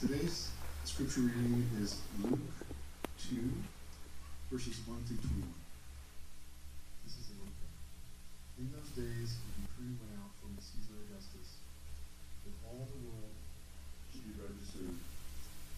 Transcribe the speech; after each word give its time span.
Today's 0.00 0.48
scripture 0.88 1.28
reading 1.28 1.60
is 1.76 2.00
Luke 2.24 2.40
2, 3.20 3.36
verses 4.48 4.80
1 4.88 4.96
through 5.04 5.20
21. 5.44 5.44
This 7.04 7.20
is 7.20 7.28
the 7.28 7.36
word 7.44 7.52
In 8.56 8.72
those 8.72 8.96
days, 8.96 9.36
a 9.44 9.50
decree 9.60 10.00
went 10.00 10.16
out 10.24 10.32
from 10.40 10.56
Caesar 10.56 11.04
Augustus 11.04 11.60
that 12.48 12.56
all 12.64 12.88
the 12.88 13.12
world 13.12 13.36
should 14.08 14.24
be 14.24 14.40
registered. 14.40 14.96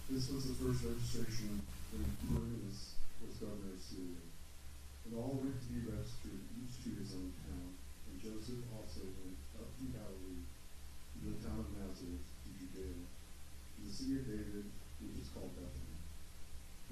This 0.06 0.30
was 0.30 0.54
the 0.54 0.54
first 0.54 0.86
registration 0.86 1.59
when 1.91 2.07
Quirinius 2.23 2.95
was 3.27 3.43
governor 3.43 3.75
of 3.75 3.82
Syria. 3.82 4.23
And 5.02 5.18
all 5.18 5.34
went 5.43 5.59
to 5.59 5.68
be 5.75 5.82
registered, 5.82 6.46
each 6.62 6.79
to 6.86 6.95
his 6.95 7.11
own 7.18 7.34
town. 7.43 7.75
And 8.07 8.23
Joseph 8.23 8.70
also 8.70 9.02
went 9.02 9.34
up 9.59 9.66
to 9.66 9.84
Galilee 9.91 10.46
to 10.46 11.18
the 11.27 11.43
town 11.43 11.66
of 11.66 11.75
Nazareth 11.75 12.23
to 12.23 12.48
Judea 12.54 13.02
city 13.92 14.16
of 14.16 14.24
David, 14.24 14.64
which 15.05 15.20
is 15.20 15.28
called 15.37 15.52
Bethlehem, 15.52 16.01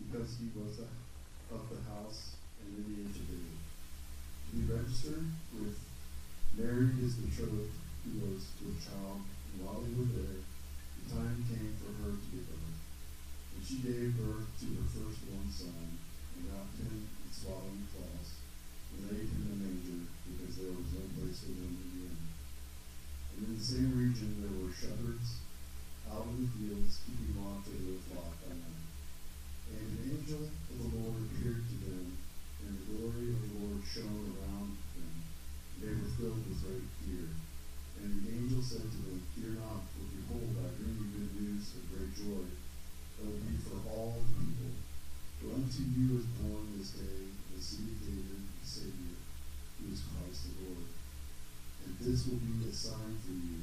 because 0.04 0.36
he 0.36 0.52
was 0.52 0.84
of 0.84 1.62
the 1.72 1.80
house 1.88 2.36
and 2.60 2.76
lineage 2.76 3.16
of 3.16 3.24
David. 3.24 3.60
He 4.52 4.68
registered 4.68 5.32
with 5.56 5.80
Mary, 6.60 6.92
his 7.00 7.16
betrothed, 7.24 7.72
who 8.04 8.12
was 8.20 8.52
with 8.60 8.84
child, 8.84 9.24
and 9.24 9.56
while 9.64 9.80
they 9.80 9.96
were 9.96 10.12
there, 10.12 10.44
the 10.44 11.04
time 11.08 11.40
came 11.48 11.72
for 11.80 11.88
her 12.04 12.20
to 12.20 12.26
give 12.36 12.44
birth. 12.52 12.76
And 13.56 13.64
she 13.64 13.80
gave 13.80 14.20
birth 14.20 14.52
to 14.60 14.66
her 14.76 14.86
firstborn 14.92 15.48
son, 15.48 15.96
and 16.36 16.44
wrapped 16.52 16.84
him 16.84 17.08
in 17.08 17.32
swaddling 17.32 17.88
cloths, 17.96 18.44
and 18.92 19.08
laid 19.08 19.24
him 19.24 19.40
in 19.48 19.56
a 19.56 19.58
manger, 19.64 20.04
because 20.28 20.52
there 20.60 20.76
was 20.76 20.92
no 20.92 21.04
place 21.16 21.48
for 21.48 21.56
them 21.56 21.80
in 21.80 21.88
the 21.96 22.00
inn. 22.12 22.20
And 23.32 23.40
in 23.48 23.52
the 23.56 23.64
same 23.64 23.96
region 23.96 24.44
there 24.44 24.52
were 24.52 24.68
shepherds 24.68 25.48
out 26.10 26.26
in 26.26 26.42
the 26.42 26.50
fields, 26.58 26.98
keeping 27.06 27.38
watch 27.38 27.70
over 27.70 27.86
their 27.86 28.02
flock 28.10 28.34
by 28.42 28.50
night. 28.58 28.82
And 29.70 29.86
an 29.86 30.02
angel 30.10 30.42
of 30.50 30.74
the 30.74 30.88
Lord 30.90 31.22
appeared 31.30 31.62
to 31.70 31.76
them, 31.86 32.18
and 32.66 32.72
the 32.74 32.86
glory 32.90 33.30
of 33.30 33.38
the 33.46 33.52
Lord 33.62 33.80
shone 33.86 34.34
around 34.34 34.74
them. 34.98 35.14
They 35.78 35.94
were 35.94 36.10
filled 36.18 36.42
with 36.50 36.66
great 36.66 36.88
fear. 36.98 37.30
And 38.02 38.10
the 38.26 38.26
angel 38.26 38.58
said 38.58 38.90
to 38.90 38.98
them, 39.06 39.22
Fear 39.38 39.62
not, 39.62 39.86
for 39.94 40.04
behold, 40.10 40.50
I 40.58 40.74
bring 40.74 40.98
you 40.98 41.06
good 41.14 41.32
news 41.38 41.78
of 41.78 41.86
great 41.94 42.10
joy 42.16 42.48
that 42.48 43.24
will 43.30 43.44
be 43.46 43.56
for 43.62 43.78
all 43.86 44.18
the 44.18 44.26
people. 44.34 44.74
For 45.38 45.54
unto 45.54 45.82
you 45.94 46.18
is 46.18 46.26
born 46.42 46.74
this 46.74 46.96
day 46.98 47.30
the 47.54 47.60
city 47.60 47.92
of 47.92 48.00
David 48.02 48.40
the 48.58 48.66
Savior, 48.66 49.16
who 49.78 49.92
is 49.92 50.02
Christ 50.10 50.48
the 50.48 50.68
Lord. 50.68 50.88
And 51.86 51.92
this 52.00 52.26
will 52.26 52.40
be 52.40 52.68
a 52.68 52.72
sign 52.72 53.14
for. 53.20 53.32
You 53.32 53.59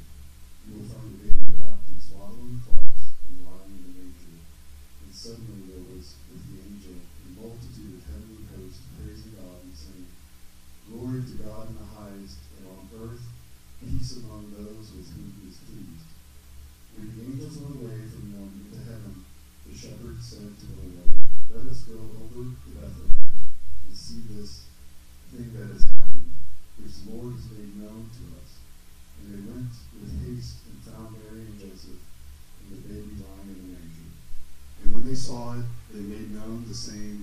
they 35.18 35.24
saw 35.24 35.54
it, 35.54 35.64
they 35.92 36.00
made 36.02 36.32
known 36.32 36.64
the 36.68 36.74
saying 36.76 37.17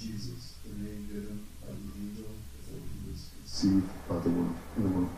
Jesus, 0.00 0.54
the 0.64 0.72
name 0.82 1.06
given 1.12 1.46
by 1.60 1.72
the 1.72 2.00
angel 2.00 2.24
before 2.56 2.78
he 2.78 3.10
was 3.10 3.28
conceived 3.36 3.86
by 4.08 4.18
the 4.20 4.30
womb, 4.30 4.56
in 4.78 4.82
the 4.82 4.88
womb. 4.88 5.10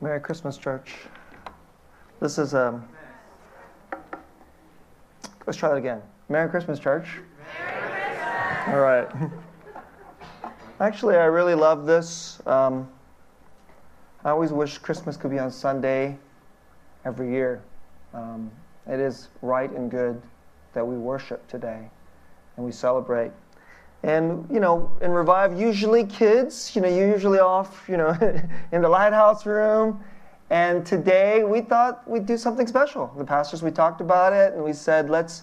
Merry 0.00 0.20
Christmas, 0.20 0.56
church. 0.56 0.94
This 2.20 2.38
is 2.38 2.54
um. 2.54 2.86
Let's 5.46 5.58
try 5.58 5.70
that 5.70 5.76
again. 5.76 6.00
Merry 6.28 6.48
Christmas, 6.48 6.78
church. 6.78 7.08
Merry 7.58 8.14
Christmas. 8.14 8.68
All 8.68 8.78
right. 8.78 9.08
Actually, 10.80 11.16
I 11.16 11.24
really 11.24 11.56
love 11.56 11.86
this. 11.86 12.40
Um, 12.46 12.88
I 14.24 14.30
always 14.30 14.52
wish 14.52 14.78
Christmas 14.78 15.16
could 15.16 15.32
be 15.32 15.40
on 15.40 15.50
Sunday 15.50 16.18
every 17.04 17.30
year. 17.30 17.62
Um, 18.12 18.50
it 18.86 19.00
is 19.00 19.28
right 19.42 19.70
and 19.70 19.90
good 19.90 20.20
that 20.72 20.86
we 20.86 20.96
worship 20.96 21.46
today 21.48 21.88
and 22.56 22.64
we 22.64 22.72
celebrate. 22.72 23.32
And, 24.02 24.46
you 24.50 24.60
know, 24.60 24.92
in 25.00 25.10
Revive, 25.12 25.58
usually 25.58 26.04
kids, 26.04 26.76
you 26.76 26.82
know, 26.82 26.88
you're 26.88 27.08
usually 27.08 27.38
off, 27.38 27.86
you 27.88 27.96
know, 27.96 28.10
in 28.72 28.82
the 28.82 28.88
lighthouse 28.88 29.46
room. 29.46 30.02
And 30.50 30.84
today 30.84 31.42
we 31.42 31.62
thought 31.62 32.08
we'd 32.08 32.26
do 32.26 32.36
something 32.36 32.66
special. 32.66 33.12
The 33.16 33.24
pastors, 33.24 33.62
we 33.62 33.70
talked 33.70 34.00
about 34.00 34.32
it 34.32 34.52
and 34.52 34.62
we 34.62 34.74
said, 34.74 35.08
let's 35.08 35.42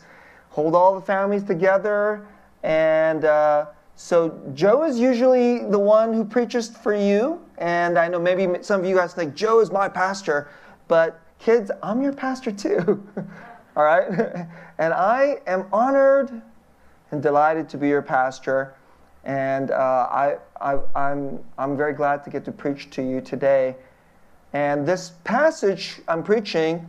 hold 0.50 0.76
all 0.76 0.94
the 0.94 1.02
families 1.02 1.44
together 1.44 2.28
and, 2.64 3.26
uh, 3.26 3.66
so 4.02 4.42
Joe 4.56 4.84
is 4.84 5.00
usually 5.00 5.60
the 5.60 5.78
one 5.78 6.12
who 6.12 6.26
preaches 6.26 6.70
for 6.70 6.96
you, 6.96 7.40
and 7.60 8.00
I 8.00 8.08
know 8.08 8.20
maybe 8.20 8.48
some 8.64 8.82
of 8.82 8.88
you 8.88 8.96
guys 8.96 9.14
think 9.14 9.36
Joe 9.36 9.60
is 9.60 9.70
my 9.70 9.88
pastor, 9.88 10.50
but 10.88 11.21
kids, 11.42 11.72
I'm 11.84 12.02
your 12.02 12.14
pastor 12.14 12.52
too. 12.52 13.06
All 13.76 13.84
right? 13.84 14.08
and 14.78 14.94
I 14.94 15.38
am 15.48 15.66
honored 15.74 16.42
and 17.12 17.22
delighted 17.22 17.68
to 17.70 17.78
be 17.78 17.90
your 17.90 18.02
pastor, 18.02 18.74
and 19.26 19.72
uh, 19.72 20.08
I, 20.10 20.38
I, 20.62 20.80
I'm, 20.96 21.40
I'm 21.58 21.76
very 21.76 21.94
glad 21.94 22.24
to 22.24 22.30
get 22.30 22.46
to 22.46 22.52
preach 22.52 22.90
to 22.92 23.02
you 23.02 23.20
today. 23.20 23.76
And 24.54 24.88
this 24.88 25.12
passage 25.24 26.00
I'm 26.08 26.24
preaching 26.24 26.88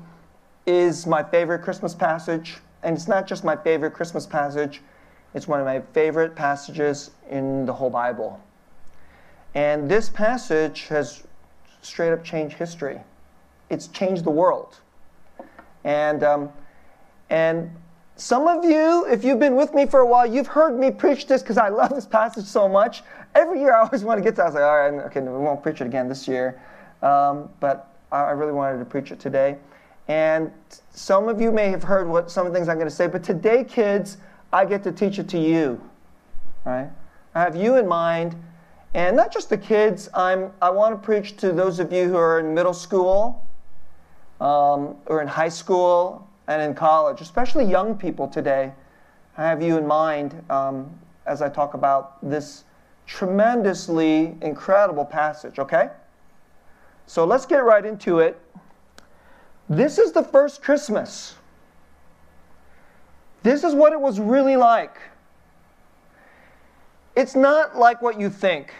is 0.66 1.06
my 1.06 1.22
favorite 1.22 1.62
Christmas 1.62 1.94
passage, 1.94 2.58
and 2.84 2.96
it's 2.96 3.08
not 3.08 3.26
just 3.26 3.42
my 3.42 3.56
favorite 3.56 3.92
Christmas 3.92 4.26
passage 4.26 4.80
it's 5.34 5.48
one 5.48 5.60
of 5.60 5.66
my 5.66 5.80
favorite 5.92 6.34
passages 6.36 7.10
in 7.30 7.64
the 7.64 7.72
whole 7.72 7.90
Bible. 7.90 8.40
And 9.54 9.90
this 9.90 10.08
passage 10.08 10.86
has 10.88 11.24
straight 11.80 12.12
up 12.12 12.22
changed 12.22 12.56
history. 12.56 13.00
It's 13.72 13.88
changed 13.88 14.24
the 14.24 14.30
world. 14.30 14.78
And, 15.84 16.22
um, 16.22 16.50
and 17.30 17.74
some 18.16 18.46
of 18.46 18.64
you, 18.64 19.06
if 19.06 19.24
you've 19.24 19.38
been 19.38 19.56
with 19.56 19.74
me 19.74 19.86
for 19.86 20.00
a 20.00 20.06
while, 20.06 20.26
you've 20.26 20.46
heard 20.46 20.78
me 20.78 20.90
preach 20.90 21.26
this 21.26 21.42
because 21.42 21.58
I 21.58 21.68
love 21.80 21.90
this 21.94 22.06
passage 22.06 22.44
so 22.44 22.68
much. 22.68 23.02
Every 23.34 23.60
year 23.60 23.74
I 23.74 23.80
always 23.80 24.04
want 24.04 24.18
to 24.18 24.22
get 24.22 24.36
to 24.36 24.42
it. 24.42 24.44
I 24.44 24.46
was 24.46 24.54
like, 24.54 24.64
all 24.64 24.90
right, 24.90 25.06
okay, 25.06 25.20
we 25.20 25.30
won't 25.30 25.62
preach 25.62 25.80
it 25.80 25.86
again 25.86 26.08
this 26.08 26.28
year. 26.28 26.60
Um, 27.00 27.48
but 27.58 27.92
I 28.12 28.30
really 28.30 28.52
wanted 28.52 28.78
to 28.78 28.84
preach 28.84 29.10
it 29.10 29.18
today. 29.18 29.56
And 30.08 30.52
some 30.92 31.28
of 31.28 31.40
you 31.40 31.50
may 31.50 31.70
have 31.70 31.82
heard 31.82 32.08
what 32.08 32.30
some 32.30 32.46
of 32.46 32.52
the 32.52 32.58
things 32.58 32.68
I'm 32.68 32.76
going 32.76 32.88
to 32.88 32.94
say, 32.94 33.06
but 33.06 33.22
today, 33.22 33.64
kids, 33.64 34.18
I 34.52 34.66
get 34.66 34.82
to 34.84 34.92
teach 34.92 35.18
it 35.18 35.28
to 35.30 35.38
you, 35.38 35.80
right? 36.64 36.90
I 37.34 37.40
have 37.40 37.56
you 37.56 37.76
in 37.76 37.88
mind, 37.88 38.36
and 38.94 39.16
not 39.16 39.32
just 39.32 39.48
the 39.48 39.56
kids. 39.56 40.10
I'm, 40.12 40.50
I 40.60 40.68
want 40.68 41.00
to 41.00 41.04
preach 41.04 41.38
to 41.38 41.52
those 41.52 41.78
of 41.78 41.92
you 41.92 42.04
who 42.04 42.16
are 42.16 42.40
in 42.40 42.52
middle 42.52 42.74
school, 42.74 43.46
um, 44.42 44.96
or 45.06 45.22
in 45.22 45.28
high 45.28 45.48
school, 45.48 46.28
and 46.48 46.60
in 46.60 46.74
college, 46.74 47.20
especially 47.20 47.64
young 47.64 47.96
people 47.96 48.26
today. 48.26 48.72
I 49.38 49.42
have 49.44 49.62
you 49.62 49.78
in 49.78 49.86
mind 49.86 50.44
um, 50.50 50.90
as 51.26 51.40
I 51.40 51.48
talk 51.48 51.74
about 51.74 52.18
this 52.28 52.64
tremendously 53.06 54.36
incredible 54.42 55.04
passage, 55.04 55.58
okay? 55.58 55.90
So 57.06 57.24
let's 57.24 57.46
get 57.46 57.64
right 57.64 57.84
into 57.84 58.18
it. 58.18 58.40
This 59.68 59.98
is 59.98 60.12
the 60.12 60.22
first 60.22 60.60
Christmas. 60.60 61.36
This 63.42 63.62
is 63.62 63.74
what 63.74 63.92
it 63.92 64.00
was 64.00 64.18
really 64.18 64.56
like. 64.56 64.98
It's 67.14 67.36
not 67.36 67.76
like 67.76 68.02
what 68.02 68.18
you 68.18 68.28
think. 68.28 68.74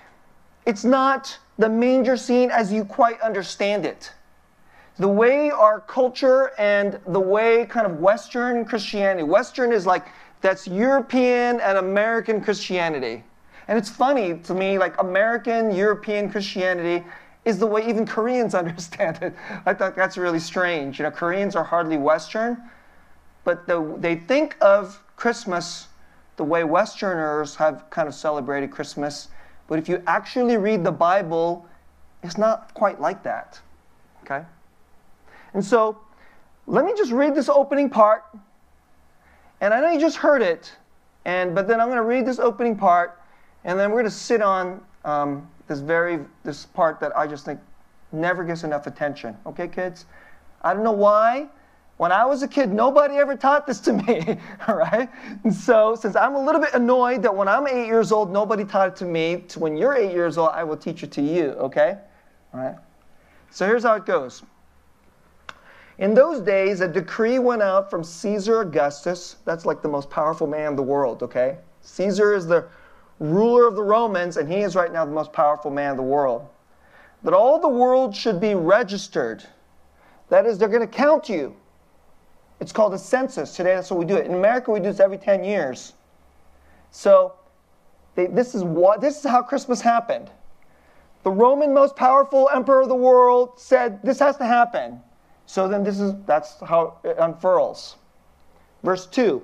It's 0.67 0.85
not 0.85 1.39
the 1.59 1.69
manger 1.69 2.17
scene 2.17 2.51
as 2.51 2.73
you 2.73 2.85
quite 2.85 3.21
understand 3.21 3.87
it. 3.87 4.13
The 4.99 5.09
way 5.09 5.51
our 5.51 5.81
culture 5.81 6.53
and 6.59 7.01
the 7.09 7.21
way 7.21 7.67
kind 7.67 7.87
of 7.87 8.01
Western 8.01 8.65
Christianity, 8.65 9.23
Western 9.23 9.73
is 9.73 9.87
like 9.87 10.07
that's 10.43 10.67
European 10.67 11.61
and 11.61 11.79
American 11.79 12.43
Christianity. 12.43 13.25
And 13.69 13.79
it's 13.79 13.89
funny 13.89 14.39
to 14.41 14.55
me, 14.55 14.77
like 14.77 15.01
American, 15.01 15.71
European 15.71 16.31
Christianity 16.31 17.05
is 17.45 17.59
the 17.59 17.67
way 17.67 17.89
even 17.89 18.07
Koreans 18.07 18.55
understand 18.55 19.19
it. 19.23 19.35
I 19.65 19.73
thought 19.73 19.97
that's 19.97 20.17
really 20.17 20.41
strange. 20.41 20.99
You 20.99 21.05
know, 21.05 21.11
Koreans 21.11 21.57
are 21.57 21.65
hardly 21.65 21.97
Western, 21.97 22.63
but 23.45 23.67
the, 23.67 23.97
they 23.99 24.17
think 24.17 24.57
of 24.61 25.03
Christmas 25.17 25.89
the 26.37 26.45
way 26.45 26.65
Westerners 26.65 27.55
have 27.57 27.89
kind 27.91 28.09
of 28.09 28.15
celebrated 28.15 28.71
Christmas. 28.71 29.29
But 29.69 29.79
if 29.79 29.89
you 29.89 30.03
actually 30.07 30.57
read 30.57 30.83
the 30.83 30.93
Bible, 30.93 31.67
it's 32.23 32.39
not 32.39 32.75
quite 32.75 33.01
like 33.01 33.23
that. 33.23 33.61
Okay? 34.25 34.45
And 35.55 35.65
so, 35.65 35.99
let 36.67 36.85
me 36.85 36.93
just 36.97 37.13
read 37.13 37.35
this 37.35 37.49
opening 37.49 37.91
part. 37.91 38.25
And 39.61 39.73
I 39.73 39.81
know 39.81 39.91
you 39.91 40.01
just 40.01 40.17
heard 40.17 40.43
it, 40.43 40.73
and 41.25 41.55
but 41.55 41.69
then 41.69 41.81
I'm 41.81 41.89
going 41.89 41.99
to 41.99 42.05
read 42.05 42.27
this 42.27 42.39
opening 42.39 42.77
part, 42.77 43.21
and 43.65 43.79
then 43.79 43.91
we're 43.91 44.01
going 44.01 44.11
to 44.11 44.17
sit 44.17 44.43
on 44.43 44.81
um, 45.05 45.49
this 45.69 45.81
very 45.81 46.21
this 46.45 46.67
part 46.67 47.01
that 47.01 47.17
I 47.17 47.27
just 47.27 47.45
think 47.45 47.61
never 48.11 48.45
gets 48.45 48.65
enough 48.65 48.87
attention. 48.87 49.37
Okay, 49.47 49.69
kids? 49.69 50.07
I 50.63 50.75
don't 50.75 50.85
know 50.85 50.93
why. 50.93 51.49
When 51.99 52.11
I 52.11 52.25
was 52.25 52.43
a 52.43 52.49
kid, 52.49 52.73
nobody 52.73 53.17
ever 53.17 53.37
taught 53.37 53.67
this 53.67 53.79
to 53.81 53.93
me, 53.93 54.37
all 54.69 54.75
right? 54.75 55.09
And 55.45 55.55
so, 55.55 55.95
since 55.95 56.17
I'm 56.17 56.35
a 56.35 56.45
little 56.45 56.61
bit 56.61 56.75
annoyed 56.75 57.23
that 57.23 57.35
when 57.35 57.47
I'm 57.47 57.67
eight 57.69 57.87
years 57.87 58.11
old, 58.11 58.33
nobody 58.33 58.65
taught 58.65 58.89
it 58.89 58.97
to 58.97 59.05
me, 59.05 59.45
to 59.49 59.61
when 59.61 59.77
you're 59.77 59.95
eight 59.95 60.13
years 60.13 60.39
old, 60.39 60.51
I 60.53 60.65
will 60.65 60.77
teach 60.77 61.05
it 61.05 61.13
to 61.13 61.23
you, 61.23 61.51
okay? 61.51 61.99
All 62.53 62.61
right? 62.61 62.77
So 63.51 63.67
here's 63.67 63.85
how 63.85 63.95
it 63.95 64.07
goes. 64.07 64.43
In 65.99 66.15
those 66.15 66.41
days, 66.41 66.81
a 66.81 66.89
decree 66.89 67.39
went 67.39 67.63
out 67.63 67.91
from 67.91 68.03
Caesar 68.03 68.61
Augustus. 68.61 69.37
That's 69.45 69.67
like 69.67 69.83
the 69.83 69.89
most 69.89 70.09
powerful 70.09 70.47
man 70.47 70.71
in 70.71 70.77
the 70.77 70.83
world, 70.83 71.23
okay? 71.23 71.59
Caesar 71.83 72.35
is 72.35 72.47
the 72.47 72.67
ruler 73.19 73.67
of 73.67 73.77
the 73.77 73.83
Romans, 73.83 74.37
and 74.37 74.51
he 74.51 74.61
is 74.61 74.75
right 74.75 74.93
now 74.93 75.05
the 75.05 75.13
most 75.13 75.33
powerful 75.33 75.71
man 75.71 75.93
in 75.93 75.97
the 75.97 76.03
world. 76.03 76.49
That 77.23 77.35
all 77.35 77.61
the 77.61 77.69
world 77.69 78.17
should 78.17 78.41
be 78.41 78.55
registered. 78.55 79.45
That 80.29 80.47
is, 80.47 80.59
they're 80.59 80.69
going 80.69 80.81
to 80.81 80.87
count 80.87 81.29
you. 81.29 81.55
It's 82.59 82.73
called 82.73 82.95
a 82.95 82.99
census. 82.99 83.55
Today, 83.55 83.75
that's 83.75 83.91
what 83.91 83.99
we 83.99 84.07
do. 84.07 84.17
In 84.17 84.35
America, 84.35 84.71
we 84.71 84.79
do 84.79 84.87
this 84.87 85.01
every 85.01 85.19
10 85.19 85.45
years. 85.45 85.93
So, 86.91 87.35
they, 88.15 88.27
this, 88.27 88.55
is 88.55 88.65
what, 88.65 89.01
this 89.01 89.19
is 89.19 89.31
how 89.31 89.43
Christmas 89.43 89.81
happened. 89.81 90.31
The 91.23 91.31
Roman 91.31 91.73
most 91.73 91.97
powerful 91.97 92.49
emperor 92.53 92.83
of 92.83 92.89
the 92.89 92.95
world 92.95 93.61
said, 93.61 94.03
This 94.03 94.19
has 94.19 94.37
to 94.39 94.45
happen. 94.45 95.01
So 95.47 95.69
then 95.69 95.85
this 95.85 96.01
is 96.01 96.15
that's 96.27 96.61
how 96.61 96.99
it 97.05 97.17
unfurls. 97.19 97.97
Verse 98.83 99.07
2. 99.07 99.43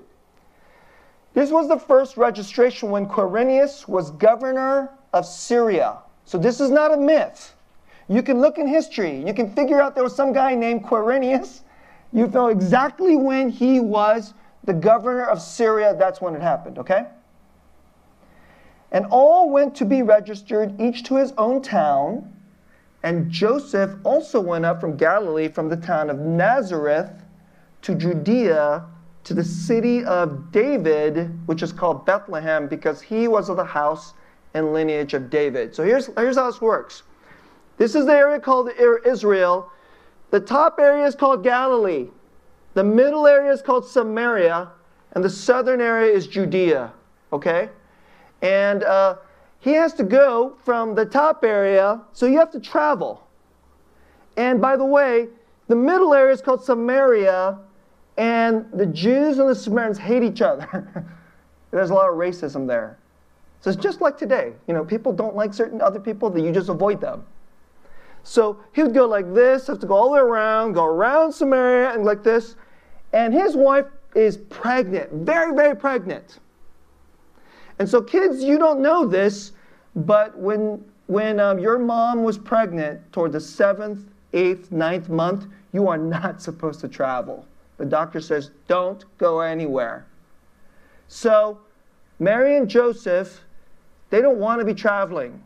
This 1.35 1.51
was 1.51 1.69
the 1.69 1.79
first 1.79 2.17
registration 2.17 2.91
when 2.91 3.07
Quirinius 3.07 3.87
was 3.87 4.11
governor 4.13 4.91
of 5.13 5.27
Syria. 5.27 5.99
So 6.25 6.39
this 6.39 6.61
is 6.61 6.71
not 6.71 6.93
a 6.93 6.97
myth. 6.97 7.55
You 8.09 8.23
can 8.23 8.41
look 8.41 8.59
in 8.59 8.67
history. 8.67 9.23
You 9.25 9.35
can 9.35 9.53
figure 9.55 9.81
out 9.81 9.95
there 9.95 10.05
was 10.05 10.17
some 10.17 10.33
guy 10.33 10.55
named 10.55 10.85
Quirinius. 10.85 11.61
You 12.13 12.27
know 12.27 12.49
exactly 12.49 13.17
when 13.17 13.51
he 13.51 13.81
was 13.81 14.35
the 14.65 14.73
governor 14.73 15.25
of 15.25 15.41
Syria. 15.41 15.95
That's 15.99 16.21
when 16.21 16.35
it 16.35 16.41
happened, 16.41 16.79
okay? 16.79 17.07
And 18.91 19.07
all 19.11 19.51
went 19.51 19.75
to 19.77 19.85
be 19.85 20.03
registered, 20.03 20.81
each 20.81 21.05
to 21.05 21.17
his 21.17 21.33
own 21.37 21.61
town. 21.61 22.33
And 23.03 23.31
Joseph 23.31 23.95
also 24.05 24.41
went 24.41 24.65
up 24.65 24.81
from 24.81 24.97
Galilee, 24.97 25.49
from 25.49 25.69
the 25.69 25.77
town 25.77 26.11
of 26.11 26.19
Nazareth 26.19 27.11
to 27.83 27.95
Judea, 27.95 28.85
to 29.25 29.35
the 29.35 29.45
city 29.45 30.05
of 30.05 30.51
David, 30.51 31.31
which 31.47 31.63
is 31.63 31.73
called 31.73 32.05
Bethlehem, 32.05 32.67
because 32.67 33.01
he 33.01 33.29
was 33.29 33.49
of 33.49 33.57
the 33.57 33.65
house 33.65 34.15
and 34.55 34.73
lineage 34.73 35.15
of 35.15 35.31
David. 35.31 35.75
So 35.75 35.85
here's, 35.85 36.07
here's 36.17 36.37
how 36.37 36.51
this 36.51 36.61
works 36.61 37.03
this 37.77 37.95
is 37.95 38.07
the 38.07 38.13
area 38.13 38.41
called 38.41 38.71
Israel. 39.05 39.71
The 40.31 40.41
top 40.41 40.79
area 40.81 41.07
is 41.07 41.15
called 41.15 41.43
Galilee, 41.43 42.09
the 42.75 42.85
middle 42.85 43.27
area 43.27 43.53
is 43.53 43.63
called 43.63 43.87
Samaria, 43.87 44.69
and 45.13 45.25
the 45.25 45.31
southern 45.31 45.81
area 45.81 46.13
is 46.13 46.27
Judea. 46.27 46.93
Okay? 47.33 47.71
And 48.43 48.85
uh, 48.85 49.17
he 49.61 49.73
has 49.73 49.93
to 49.95 50.05
go 50.05 50.57
from 50.65 50.95
the 50.95 51.05
top 51.05 51.45
area, 51.45 52.01
so 52.13 52.27
you 52.27 52.39
have 52.39 52.51
to 52.53 52.61
travel. 52.61 53.27
And 54.37 54.61
by 54.61 54.77
the 54.77 54.85
way, 54.85 55.29
the 55.67 55.77
middle 55.77 56.15
area 56.15 56.33
is 56.33 56.41
called 56.41 56.65
Samaria, 56.65 57.59
and 58.17 58.67
the 58.73 58.87
Jews 58.87 59.39
and 59.39 59.49
the 59.49 59.55
Samaritans 59.55 59.99
hate 59.99 60.23
each 60.23 60.43
other. 60.43 61.07
There's 61.71 61.91
a 61.91 61.95
lot 61.95 62.09
of 62.09 62.17
racism 62.17 62.67
there. 62.67 62.99
So 63.61 63.71
it's 63.71 63.83
just 63.83 64.01
like 64.01 64.17
today. 64.17 64.53
You 64.67 64.75
know, 64.75 64.85
people 64.85 65.13
don't 65.13 65.35
like 65.35 65.53
certain 65.53 65.81
other 65.81 66.01
people, 66.01 66.31
that 66.31 66.41
you 66.41 66.53
just 66.53 66.69
avoid 66.69 67.01
them. 67.01 67.25
So 68.23 68.61
he 68.73 68.83
would 68.83 68.95
go 68.95 69.07
like 69.07 69.35
this, 69.35 69.67
have 69.67 69.79
to 69.81 69.87
go 69.87 69.95
all 69.95 70.05
the 70.05 70.15
way 70.15 70.21
around, 70.21 70.75
go 70.75 70.85
around 70.85 71.33
Samaria, 71.33 71.91
and 71.93 72.05
like 72.05 72.23
this. 72.23 72.57
And 73.13 73.33
his 73.33 73.57
wife 73.57 73.87
is 74.15 74.37
pregnant, 74.37 75.13
very, 75.13 75.55
very 75.55 75.77
pregnant. 75.77 76.39
And 77.79 77.89
so, 77.89 78.01
kids, 78.01 78.43
you 78.43 78.59
don't 78.59 78.81
know 78.81 79.07
this, 79.07 79.53
but 79.95 80.37
when, 80.37 80.85
when 81.07 81.39
um, 81.39 81.59
your 81.59 81.79
mom 81.79 82.25
was 82.25 82.37
pregnant 82.37 83.01
toward 83.13 83.33
the 83.33 83.41
seventh, 83.41 84.11
eighth, 84.33 84.73
ninth 84.73 85.09
month, 85.09 85.47
you 85.73 85.89
are 85.89 85.99
not 85.99 86.43
supposed 86.49 86.81
to 86.81 86.89
travel. 86.89 87.47
The 87.77 87.85
doctor 87.85 88.21
says, 88.21 88.51
don't 88.67 89.05
go 89.19 89.41
anywhere. 89.41 90.07
So, 91.07 91.61
Mary 92.19 92.57
and 92.57 92.69
Joseph, 92.69 93.41
they 94.11 94.21
don't 94.21 94.39
want 94.39 94.61
to 94.61 94.65
be 94.65 94.75
traveling. 94.75 95.43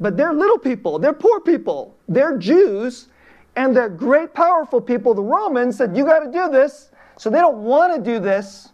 But 0.00 0.16
they're 0.16 0.32
little 0.32 0.58
people, 0.58 0.98
they're 0.98 1.12
poor 1.12 1.38
people, 1.40 1.96
they're 2.08 2.36
Jews, 2.36 3.08
and 3.54 3.76
the 3.76 3.88
great, 3.88 4.34
powerful 4.34 4.80
people, 4.80 5.14
the 5.14 5.22
Romans, 5.22 5.76
said, 5.76 5.96
You 5.96 6.04
got 6.04 6.20
to 6.20 6.32
do 6.32 6.50
this. 6.50 6.90
So 7.16 7.30
they 7.30 7.38
don't 7.38 7.58
want 7.58 7.94
to 7.94 8.02
do 8.02 8.18
this, 8.18 8.70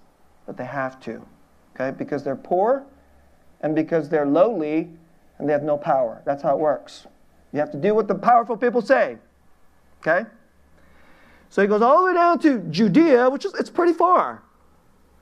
but 0.46 0.56
they 0.56 0.64
have 0.64 0.98
to 1.00 1.22
okay? 1.80 1.96
Because 1.96 2.22
they're 2.22 2.36
poor 2.36 2.84
and 3.62 3.74
because 3.74 4.08
they're 4.08 4.26
lowly 4.26 4.90
and 5.38 5.48
they 5.48 5.52
have 5.52 5.62
no 5.62 5.76
power. 5.76 6.22
That's 6.24 6.42
how 6.42 6.54
it 6.54 6.60
works. 6.60 7.06
You 7.52 7.60
have 7.60 7.72
to 7.72 7.78
do 7.78 7.94
what 7.94 8.08
the 8.08 8.14
powerful 8.14 8.56
people 8.56 8.82
say, 8.82 9.16
okay? 10.00 10.28
So 11.48 11.62
he 11.62 11.68
goes 11.68 11.82
all 11.82 12.00
the 12.00 12.06
way 12.06 12.14
down 12.14 12.38
to 12.40 12.58
Judea, 12.70 13.28
which 13.28 13.44
is 13.44 13.54
it's 13.54 13.70
pretty 13.70 13.92
far. 13.92 14.42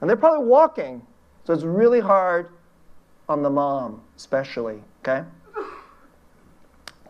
And 0.01 0.09
they're 0.09 0.17
probably 0.17 0.47
walking. 0.47 1.03
So 1.45 1.55
it's 1.55 1.63
really 1.63 2.01
hard 2.01 2.51
on 3.29 3.43
the 3.43 3.51
mom, 3.51 4.03
especially, 4.17 4.83
okay? 5.01 5.27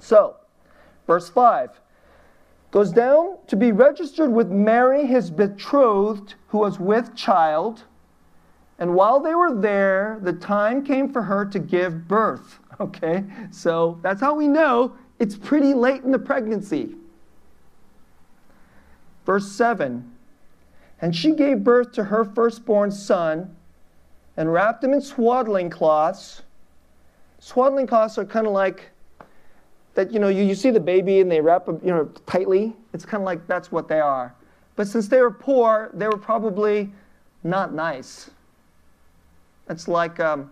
So, 0.01 0.37
verse 1.07 1.29
5 1.29 1.81
goes 2.71 2.93
down 2.93 3.39
to 3.47 3.57
be 3.57 3.73
registered 3.73 4.31
with 4.31 4.51
Mary, 4.51 5.07
his 5.07 5.31
betrothed, 5.31 6.35
who 6.49 6.59
was 6.59 6.79
with 6.79 7.15
child. 7.17 7.85
And 8.79 8.95
while 8.95 9.21
they 9.21 9.35
were 9.35 9.55
there, 9.55 10.19
the 10.23 10.33
time 10.33 10.85
came 10.85 11.13
for 11.13 11.23
her 11.23 11.45
to 11.47 11.59
give 11.59 12.07
birth. 12.09 12.59
Okay? 12.81 13.25
So 13.51 13.99
that's 14.03 14.21
how 14.21 14.35
we 14.35 14.47
know 14.47 14.93
it's 15.19 15.37
pretty 15.37 15.75
late 15.75 16.05
in 16.05 16.13
the 16.13 16.19
pregnancy. 16.19 16.95
Verse 19.27 19.51
7 19.51 20.09
And 21.01 21.17
she 21.17 21.33
gave 21.33 21.65
birth 21.65 21.91
to 21.95 22.05
her 22.05 22.25
firstborn 22.25 22.93
son 22.93 23.57
and 24.37 24.53
wrapped 24.53 24.85
him 24.85 24.93
in 24.93 25.01
swaddling 25.01 25.71
cloths. 25.71 26.43
Swaddling 27.41 27.89
cloths 27.89 28.17
are 28.17 28.25
kind 28.25 28.47
of 28.47 28.53
like 28.53 28.91
that, 29.95 30.13
you 30.13 30.21
know, 30.21 30.29
you, 30.29 30.45
you 30.45 30.55
see 30.55 30.71
the 30.71 30.79
baby 30.79 31.19
and 31.19 31.29
they 31.29 31.41
wrap 31.41 31.67
them, 31.67 31.81
you 31.83 31.91
know, 31.91 32.05
tightly. 32.27 32.77
It's 32.95 33.05
kind 33.05 33.21
of 33.21 33.27
like 33.27 33.45
that's 33.49 33.73
what 33.73 33.89
they 33.89 33.99
are. 33.99 34.33
But 34.77 34.87
since 34.87 35.09
they 35.09 35.21
were 35.21 35.33
poor, 35.33 35.91
they 35.93 36.07
were 36.07 36.17
probably 36.17 36.93
not 37.43 37.75
nice. 37.75 38.31
It's 39.69 39.89
like 39.89 40.21
um, 40.21 40.51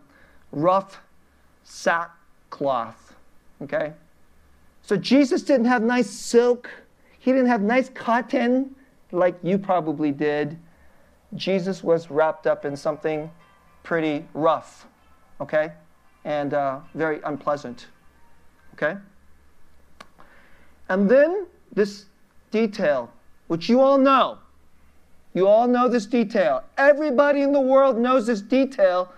rough 0.52 1.00
sackcloth. 1.64 3.14
Okay? 3.62 3.92
So 4.82 4.96
Jesus 4.96 5.42
didn't 5.42 5.66
have 5.66 5.82
nice 5.82 6.11
silk, 6.11 6.70
he 7.18 7.32
didn't 7.32 7.49
have 7.49 7.62
nice 7.62 7.88
cotton 7.88 8.75
like 9.11 9.37
you 9.42 9.58
probably 9.58 10.12
did. 10.12 10.58
Jesus 11.35 11.82
was 11.82 12.11
wrapped 12.11 12.46
up 12.46 12.64
in 12.64 12.76
something 12.76 13.30
pretty 13.82 14.25
rough, 14.35 14.87
okay? 15.40 15.73
And 16.25 16.54
uh, 16.54 16.80
very 16.94 17.20
unpleasant, 17.25 17.88
okay? 18.75 18.96
And 20.88 21.08
then 21.08 21.46
this 21.73 22.06
detail, 22.50 23.12
which 23.49 23.68
you 23.68 23.80
all 23.80 23.99
know. 23.99 24.38
You 25.37 25.47
all 25.49 25.69
know 25.69 25.87
this 25.87 26.07
detail. 26.07 26.64
Everybody 26.78 27.43
in 27.43 27.52
the 27.52 27.61
world 27.61 27.99
knows 27.99 28.26
this 28.26 28.40
detail, 28.40 29.12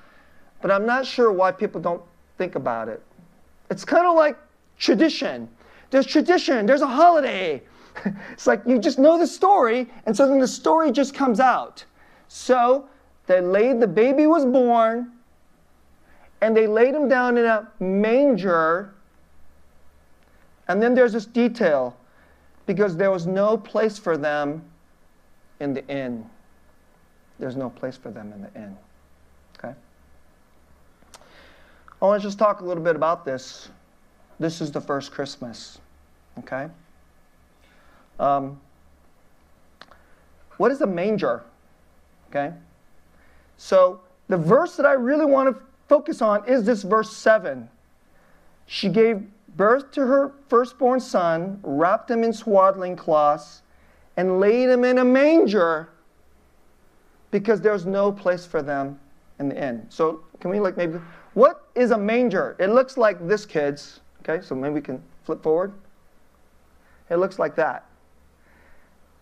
but 0.61 0.69
I'm 0.69 0.85
not 0.85 1.07
sure 1.07 1.31
why 1.31 1.53
people 1.53 1.81
don't 1.81 2.03
think 2.37 2.57
about 2.57 2.89
it. 2.89 3.01
It's 3.71 3.85
kind 3.85 4.05
of 4.05 4.17
like 4.17 4.37
tradition. 4.81 5.49
There's 5.91 6.07
tradition, 6.07 6.67
there's 6.67 6.81
a 6.81 6.89
holiday. 6.89 7.63
it's 8.33 8.49
like 8.49 8.63
you 8.67 8.81
just 8.81 8.99
know 8.99 9.17
the 9.17 9.29
story, 9.29 9.89
and 10.07 10.17
so 10.17 10.27
then 10.27 10.41
the 10.41 10.49
story 10.49 10.91
just 10.91 11.15
comes 11.15 11.39
out. 11.39 11.85
So 12.27 12.89
they 13.29 13.41
laid, 13.41 13.79
the 13.79 13.87
baby 13.87 14.27
was 14.27 14.45
born, 14.45 15.13
and 16.41 16.57
they 16.57 16.67
laid 16.67 16.97
him 16.97 17.09
down 17.09 17.39
in 17.39 17.45
a 17.45 17.69
manger. 17.79 18.93
And 20.67 20.83
then 20.83 20.97
there's 20.97 21.13
this 21.13 21.27
detail 21.27 21.97
because 22.67 22.97
there 22.97 23.13
was 23.13 23.25
no 23.25 23.57
place 23.57 23.99
for 23.99 24.17
them 24.17 24.65
in 25.61 25.75
the 25.75 25.87
inn. 25.89 26.29
There's 27.39 27.57
no 27.57 27.71
place 27.71 27.97
for 27.97 28.11
them 28.11 28.33
in 28.33 28.43
the 28.43 28.55
inn. 28.55 28.77
Okay? 29.59 29.75
I 32.01 32.05
want 32.05 32.21
to 32.21 32.27
just 32.27 32.39
talk 32.39 32.61
a 32.61 32.65
little 32.65 32.83
bit 32.83 32.97
about 32.97 33.25
this. 33.25 33.69
This 34.39 34.61
is 34.61 34.71
the 34.71 34.81
first 34.81 35.13
Christmas. 35.13 35.79
Okay? 36.39 36.69
Um, 38.21 38.61
what 40.57 40.71
is 40.71 40.81
a 40.81 40.87
manger? 40.87 41.45
Okay? 42.31 42.53
So, 43.57 44.01
the 44.29 44.37
verse 44.37 44.77
that 44.77 44.87
I 44.87 44.93
really 44.93 45.25
want 45.25 45.55
to 45.55 45.63
focus 45.89 46.21
on 46.21 46.47
is 46.47 46.65
this 46.65 46.83
verse 46.83 47.17
7. 47.17 47.69
She 48.67 48.89
gave 48.89 49.27
birth 49.57 49.91
to 49.93 50.03
her 50.03 50.33
firstborn 50.49 51.01
son, 51.01 51.59
wrapped 51.63 52.11
him 52.11 52.23
in 52.23 52.33
swaddling 52.33 52.95
cloths, 52.95 53.63
and 54.19 54.41
laid 54.41 54.69
him 54.69 54.85
in 54.85 54.99
a 54.99 55.05
manger 55.05 55.89
because 57.31 57.61
there's 57.61 57.87
no 57.87 58.11
place 58.11 58.45
for 58.45 58.61
them 58.61 58.99
in 59.39 59.49
the 59.49 59.65
inn. 59.65 59.87
So, 59.89 60.21
can 60.41 60.51
we 60.51 60.59
like 60.59 60.77
maybe 60.77 60.99
what 61.35 61.69
is 61.77 61.93
a 61.93 61.99
manger? 61.99 62.57
It 62.59 62.67
looks 62.67 62.97
like 62.97 63.27
this, 63.29 63.47
kids. 63.47 64.01
Okay, 64.21 64.45
so 64.45 64.57
maybe 64.57 64.75
we 64.75 64.81
can 64.81 65.01
flip 65.25 65.41
forward. 65.41 65.73
It 67.11 67.17
looks 67.17 67.39
like 67.39 67.55
that. 67.55 67.87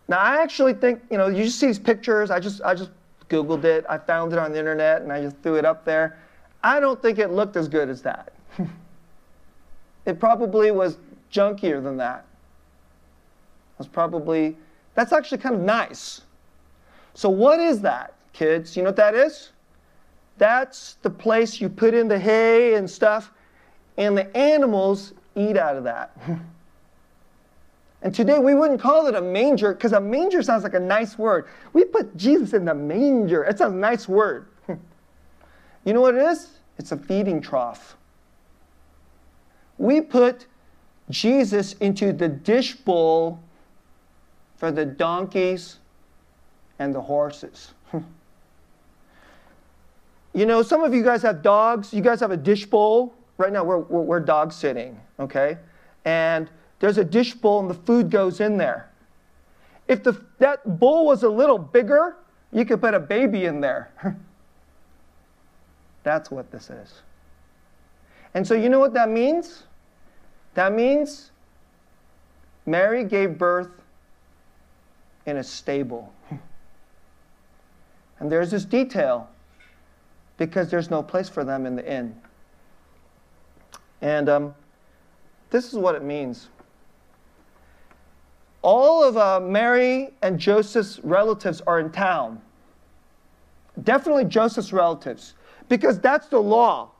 Now, 0.09 0.19
I 0.19 0.43
actually 0.43 0.73
think, 0.73 1.03
you 1.11 1.19
know, 1.19 1.27
you 1.27 1.45
just 1.45 1.61
see 1.61 1.67
these 1.67 1.79
pictures. 1.79 2.31
I 2.31 2.41
just, 2.41 2.63
I 2.63 2.75
just 2.75 2.91
Googled 3.29 3.65
it. 3.65 3.85
I 3.89 3.99
found 3.99 4.33
it 4.33 4.39
on 4.39 4.53
the 4.53 4.59
internet 4.59 5.03
and 5.03 5.13
I 5.13 5.21
just 5.21 5.37
threw 5.43 5.57
it 5.57 5.67
up 5.67 5.85
there. 5.85 6.17
I 6.63 6.81
don't 6.81 7.01
think 7.03 7.19
it 7.19 7.31
looked 7.31 7.57
as 7.57 7.69
good 7.69 7.91
as 7.91 8.01
that. 8.03 8.33
it 10.07 10.19
probably 10.19 10.71
was 10.71 10.97
junkier 11.31 11.83
than 11.83 11.99
that. 11.99 12.25
It 13.75 13.79
was 13.79 13.89
probably, 13.89 14.57
that's 14.97 15.13
actually 15.13 15.39
kind 15.39 15.55
of 15.55 15.61
nice. 15.61 16.23
So, 17.15 17.29
what 17.29 17.61
is 17.61 17.81
that, 17.83 18.15
kids? 18.33 18.77
You 18.77 18.83
know 18.83 18.89
what 18.89 18.97
that 18.97 19.15
is? 19.15 19.51
That's 20.39 20.95
the 21.03 21.11
place 21.11 21.61
you 21.61 21.69
put 21.69 21.95
in 21.95 22.09
the 22.09 22.19
hay 22.19 22.75
and 22.75 22.91
stuff, 22.91 23.31
and 23.97 24.19
the 24.19 24.37
animals 24.37 25.15
eat 25.37 25.57
out 25.57 25.77
of 25.77 25.85
that. 25.85 26.17
And 28.03 28.15
today 28.15 28.39
we 28.39 28.55
wouldn't 28.55 28.81
call 28.81 29.09
it 29.09 29.17
a 29.17 29.21
manger 29.21 29.73
because 29.73 29.93
a 29.93 30.01
manger 30.01 30.41
sounds 30.41 30.63
like 30.63 30.75
a 30.75 30.81
nice 30.81 31.19
word. 31.19 31.49
We 31.73 31.85
put 31.85 32.17
Jesus 32.17 32.53
in 32.53 32.65
the 32.65 32.75
manger. 32.75 33.43
It's 33.43 33.61
a 33.61 33.69
nice 33.69 34.07
word. 34.07 34.47
you 35.85 35.93
know 35.93 36.03
what 36.03 36.15
it 36.15 36.23
is? 36.23 36.51
It's 36.79 36.93
a 36.93 36.97
feeding 36.97 37.41
trough. 37.41 37.97
We 39.79 40.01
put 40.01 40.47
Jesus 41.11 41.73
into 41.75 42.13
the 42.13 42.29
dish 42.29 42.77
bowl 42.77 43.41
for 44.57 44.73
the 44.73 44.85
donkeys 44.85 45.79
and 46.79 46.95
the 46.95 47.01
horses. 47.01 47.73
you 50.35 50.47
know, 50.47 50.63
some 50.63 50.83
of 50.83 50.95
you 50.95 51.03
guys 51.03 51.23
have 51.23 51.43
dogs. 51.43 51.93
You 51.93 52.03
guys 52.03 52.21
have 52.21 52.31
a 52.31 52.37
dish 52.37 52.67
bowl. 52.67 53.15
Right 53.39 53.53
now, 53.53 53.65
we're, 53.65 53.79
we're, 53.79 54.03
we're 54.03 54.21
dog 54.21 54.53
sitting, 54.53 54.99
okay? 55.21 55.59
And 56.05 56.51
there's 56.79 56.99
a 56.99 57.05
dish 57.05 57.35
bowl 57.35 57.61
and 57.61 57.71
the 57.71 57.75
food 57.75 58.11
goes 58.11 58.41
in 58.41 58.57
there. 58.57 58.91
If 59.89 60.03
the, 60.03 60.21
that 60.39 60.79
bowl 60.79 61.07
was 61.07 61.23
a 61.23 61.29
little 61.29 61.59
bigger, 61.59 62.17
you 62.53 62.65
could 62.65 62.81
put 62.81 62.95
a 62.95 63.01
baby 63.01 63.45
in 63.45 63.61
there. 63.61 63.91
That's 66.03 66.31
what 66.31 66.51
this 66.51 66.71
is. 66.71 67.03
And 68.35 68.47
so, 68.47 68.55
you 68.55 68.69
know 68.69 68.79
what 68.79 68.95
that 68.95 69.11
means? 69.11 69.65
That 70.55 70.73
means 70.73 71.31
Mary 72.65 73.05
gave 73.05 73.39
birth 73.39 73.71
in 75.27 75.37
a 75.37 75.45
stable. 75.45 76.13
And 78.19 78.33
there's 78.33 78.51
this 78.51 78.65
detail 78.65 79.29
because 80.39 80.71
there's 80.71 80.91
no 80.91 81.03
place 81.03 81.29
for 81.29 81.45
them 81.45 81.67
in 81.67 81.77
the 81.77 81.93
inn. 81.93 82.15
And 84.01 84.29
um, 84.29 84.55
this 85.51 85.73
is 85.73 85.75
what 85.75 85.95
it 85.95 86.03
means 86.03 86.49
all 88.67 89.05
of 89.05 89.17
uh, 89.17 89.39
Mary 89.39 90.11
and 90.23 90.41
Joseph's 90.41 90.99
relatives 91.05 91.61
are 91.69 91.79
in 91.79 91.93
town. 91.93 92.43
Definitely 93.85 94.25
Joseph's 94.25 94.73
relatives, 94.73 95.35
because 95.69 96.01
that's 96.01 96.27
the 96.27 96.41
law. 96.41 96.91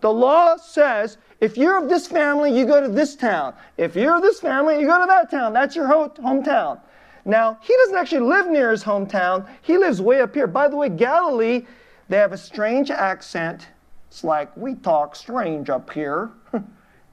The 0.00 0.12
law 0.12 0.56
says 0.56 1.18
if 1.40 1.56
you're 1.56 1.80
of 1.80 1.88
this 1.88 2.08
family, 2.08 2.56
you 2.56 2.66
go 2.66 2.80
to 2.80 2.88
this 2.88 3.14
town. 3.14 3.54
If 3.76 3.94
you're 3.94 4.16
of 4.16 4.22
this 4.22 4.40
family, 4.40 4.80
you 4.80 4.86
go 4.86 4.98
to 4.98 5.06
that 5.06 5.30
town. 5.30 5.52
That's 5.52 5.76
your 5.76 5.86
hometown. 5.86 6.80
Now, 7.28 7.58
he 7.60 7.76
doesn't 7.76 7.96
actually 7.96 8.26
live 8.26 8.48
near 8.48 8.70
his 8.70 8.82
hometown, 8.82 9.46
he 9.60 9.76
lives 9.76 10.00
way 10.00 10.22
up 10.22 10.34
here. 10.34 10.46
By 10.46 10.66
the 10.66 10.76
way, 10.76 10.88
Galilee, 10.88 11.66
they 12.08 12.16
have 12.16 12.32
a 12.32 12.38
strange 12.38 12.90
accent. 12.90 13.68
It's 14.08 14.24
like 14.24 14.56
we 14.56 14.74
talk 14.74 15.14
strange 15.14 15.70
up 15.70 15.92
here. 15.92 16.30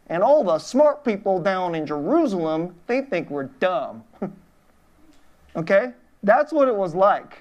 And 0.07 0.21
all 0.21 0.43
the 0.43 0.59
smart 0.59 1.03
people 1.03 1.39
down 1.41 1.73
in 1.73 1.83
Jerusalem, 1.83 2.75
they 2.85 3.01
think 3.01 3.31
we're 3.31 3.45
dumb. 3.59 4.03
okay? 5.55 5.93
That's 6.21 6.53
what 6.53 6.67
it 6.67 6.75
was 6.75 6.93
like. 6.93 7.39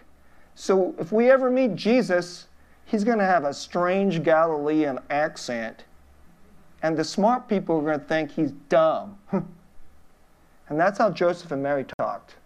So 0.54 0.94
if 0.98 1.12
we 1.12 1.30
ever 1.30 1.50
meet 1.50 1.74
Jesus, 1.74 2.46
he's 2.86 3.04
going 3.04 3.18
to 3.18 3.24
have 3.26 3.44
a 3.44 3.52
strange 3.52 4.22
Galilean 4.22 4.98
accent. 5.10 5.84
And 6.82 6.96
the 6.96 7.04
smart 7.04 7.46
people 7.46 7.76
are 7.76 7.82
going 7.82 8.00
to 8.00 8.06
think 8.06 8.30
he's 8.30 8.52
dumb. 8.70 9.18
and 9.30 9.44
that's 10.80 10.96
how 10.96 11.10
Joseph 11.10 11.52
and 11.52 11.62
Mary 11.62 11.84
talked. 11.98 12.36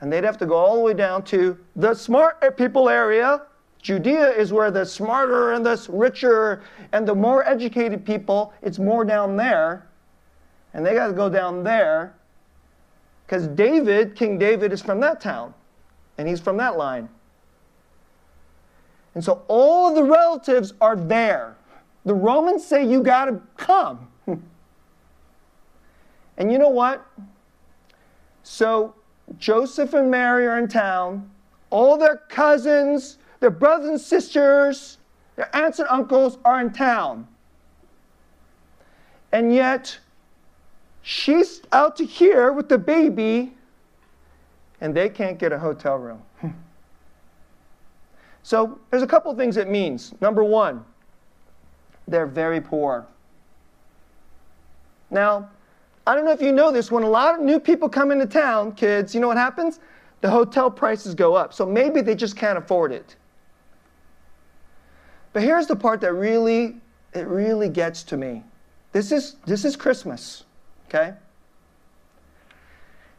And 0.00 0.12
they'd 0.12 0.24
have 0.24 0.38
to 0.38 0.46
go 0.46 0.56
all 0.56 0.76
the 0.76 0.82
way 0.82 0.94
down 0.94 1.22
to 1.24 1.58
the 1.76 1.94
smart 1.94 2.56
people 2.56 2.88
area 2.88 3.42
Judea 3.82 4.32
is 4.32 4.52
where 4.52 4.70
the 4.70 4.84
smarter 4.84 5.52
and 5.52 5.64
the 5.64 5.86
richer 5.88 6.62
and 6.92 7.08
the 7.08 7.14
more 7.14 7.46
educated 7.46 8.04
people, 8.04 8.52
it's 8.62 8.78
more 8.78 9.04
down 9.04 9.36
there. 9.36 9.86
And 10.74 10.84
they 10.84 10.94
got 10.94 11.08
to 11.08 11.12
go 11.12 11.28
down 11.28 11.64
there 11.64 12.14
because 13.26 13.48
David, 13.48 14.14
King 14.14 14.38
David, 14.38 14.72
is 14.72 14.82
from 14.82 15.00
that 15.00 15.20
town 15.20 15.54
and 16.18 16.28
he's 16.28 16.40
from 16.40 16.56
that 16.58 16.76
line. 16.76 17.08
And 19.14 19.24
so 19.24 19.42
all 19.48 19.88
of 19.88 19.94
the 19.94 20.04
relatives 20.04 20.74
are 20.80 20.94
there. 20.94 21.56
The 22.04 22.14
Romans 22.14 22.64
say 22.64 22.86
you 22.86 23.02
got 23.02 23.24
to 23.26 23.40
come. 23.56 24.08
and 26.36 26.52
you 26.52 26.58
know 26.58 26.68
what? 26.68 27.04
So 28.42 28.94
Joseph 29.40 29.94
and 29.94 30.10
Mary 30.10 30.46
are 30.46 30.58
in 30.58 30.68
town. 30.68 31.28
All 31.70 31.96
their 31.96 32.18
cousins, 32.28 33.18
their 33.40 33.50
brothers 33.50 33.88
and 33.88 34.00
sisters, 34.00 34.98
their 35.34 35.54
aunts 35.56 35.78
and 35.78 35.88
uncles 35.88 36.38
are 36.44 36.60
in 36.60 36.72
town. 36.72 37.26
And 39.32 39.52
yet, 39.54 39.98
she's 41.02 41.62
out 41.72 41.96
to 41.96 42.04
here 42.04 42.52
with 42.52 42.68
the 42.68 42.78
baby, 42.78 43.54
and 44.80 44.94
they 44.94 45.08
can't 45.08 45.38
get 45.38 45.52
a 45.52 45.58
hotel 45.58 45.96
room. 45.96 46.22
so, 48.42 48.78
there's 48.90 49.02
a 49.02 49.06
couple 49.06 49.34
things 49.34 49.56
it 49.56 49.68
means. 49.68 50.12
Number 50.20 50.44
one, 50.44 50.84
they're 52.06 52.26
very 52.26 52.60
poor. 52.60 53.06
Now, 55.10 55.48
I 56.10 56.16
don't 56.16 56.24
know 56.24 56.32
if 56.32 56.42
you 56.42 56.50
know 56.50 56.72
this, 56.72 56.90
when 56.90 57.04
a 57.04 57.08
lot 57.08 57.36
of 57.36 57.40
new 57.40 57.60
people 57.60 57.88
come 57.88 58.10
into 58.10 58.26
town, 58.26 58.72
kids, 58.72 59.14
you 59.14 59.20
know 59.20 59.28
what 59.28 59.36
happens? 59.36 59.78
The 60.22 60.28
hotel 60.28 60.68
prices 60.68 61.14
go 61.14 61.36
up. 61.36 61.54
So 61.54 61.64
maybe 61.64 62.00
they 62.00 62.16
just 62.16 62.36
can't 62.36 62.58
afford 62.58 62.90
it. 62.90 63.14
But 65.32 65.44
here's 65.44 65.68
the 65.68 65.76
part 65.76 66.00
that 66.00 66.12
really, 66.12 66.80
it 67.14 67.28
really 67.28 67.68
gets 67.68 68.02
to 68.02 68.16
me. 68.16 68.42
This 68.90 69.12
is, 69.12 69.36
this 69.46 69.64
is 69.64 69.76
Christmas, 69.76 70.42
okay? 70.88 71.14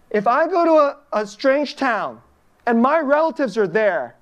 If 0.10 0.27
I 0.27 0.50
go 0.50 0.65
to 0.65 0.71
a, 0.71 0.98
a 1.21 1.25
strange 1.25 1.77
town 1.77 2.21
and 2.65 2.81
my 2.81 3.00
relatives 3.00 3.57
are 3.57 3.69
there, 3.69 4.17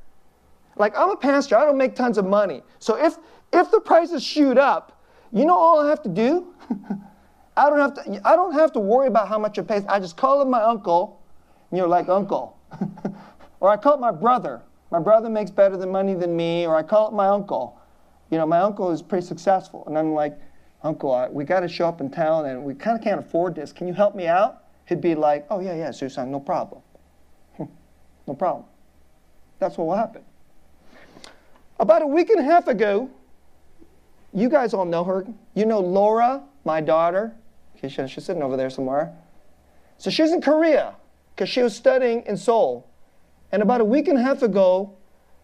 like 0.76 0.96
I'm 0.96 1.10
a 1.10 1.18
pastor, 1.18 1.58
I 1.58 1.66
don't 1.66 1.76
make 1.76 1.96
tons 1.96 2.20
of 2.20 2.26
money. 2.28 2.62
So 2.78 3.04
if, 3.04 3.18
if 3.52 3.72
the 3.72 3.80
prices 3.80 4.24
shoot 4.24 4.60
up, 4.60 5.02
you 5.34 5.46
know 5.46 5.58
all 5.58 5.80
I 5.80 5.90
have 5.90 6.04
to 6.04 6.10
do? 6.10 6.54
I 7.60 7.70
don't 7.70 7.80
have 7.80 7.94
to, 7.96 8.22
I 8.28 8.36
don't 8.36 8.54
have 8.54 8.72
to 8.74 8.80
worry 8.80 9.08
about 9.08 9.28
how 9.28 9.38
much 9.38 9.58
it 9.58 9.68
pays. 9.68 9.84
I 9.88 10.00
just 10.00 10.18
call 10.18 10.42
up 10.42 10.48
my 10.48 10.62
uncle, 10.62 11.22
and 11.70 11.78
you're 11.78 11.88
like, 11.88 12.10
Uncle. 12.10 12.58
or 13.60 13.70
I 13.70 13.78
call 13.78 13.94
up 13.94 14.00
my 14.00 14.12
brother. 14.12 14.62
My 14.92 15.00
brother 15.00 15.30
makes 15.30 15.52
better 15.52 15.78
than 15.78 15.92
money 15.92 16.14
than 16.14 16.36
me, 16.36 16.66
or 16.66 16.76
I 16.76 16.84
call 16.84 17.08
up 17.08 17.14
my 17.14 17.28
uncle 17.28 17.80
you 18.30 18.38
know, 18.38 18.46
my 18.46 18.60
uncle 18.60 18.92
is 18.92 19.02
pretty 19.02 19.26
successful. 19.26 19.84
And 19.88 19.98
I'm 19.98 20.14
like, 20.14 20.38
Uncle, 20.84 21.14
I, 21.14 21.28
we 21.28 21.44
got 21.44 21.62
to 21.62 21.68
show 21.68 21.88
up 21.88 22.00
in 22.00 22.10
town 22.10 22.46
and 22.46 22.64
we 22.64 22.74
kind 22.74 22.98
of 22.98 23.04
can't 23.04 23.20
afford 23.20 23.56
this. 23.56 23.72
Can 23.72 23.88
you 23.88 23.94
help 23.94 24.16
me 24.16 24.28
out? 24.28 24.64
he'd 24.86 25.02
be 25.02 25.14
like, 25.14 25.46
oh, 25.52 25.60
yeah, 25.60 25.76
yeah, 25.76 25.92
Susan, 25.92 26.32
no 26.32 26.40
problem. 26.40 26.82
Hmm, 27.58 27.66
no 28.26 28.34
problem. 28.34 28.66
That's 29.60 29.78
what 29.78 29.86
will 29.86 29.96
happen. 29.96 30.24
About 31.80 32.02
a 32.02 32.08
week 32.08 32.32
and 32.32 32.40
a 32.40 32.44
half 32.44 32.68
ago, 32.68 33.08
you 34.34 34.50
guys 34.50 34.74
all 34.74 34.86
know 34.86 35.04
her. 35.04 35.28
You 35.54 35.68
know 35.68 35.80
Laura, 35.80 36.42
my 36.66 36.82
daughter. 36.82 37.36
She's 37.88 38.26
sitting 38.26 38.44
over 38.44 38.58
there 38.58 38.70
somewhere. 38.70 39.14
So 39.98 40.10
she's 40.10 40.32
in 40.32 40.42
Korea 40.42 40.96
because 41.36 41.50
she 41.50 41.62
was 41.62 41.76
studying 41.76 42.24
in 42.26 42.36
Seoul. 42.38 42.90
And 43.52 43.62
about 43.62 43.82
a 43.82 43.86
week 43.86 44.08
and 44.08 44.18
a 44.18 44.22
half 44.22 44.42
ago, 44.42 44.96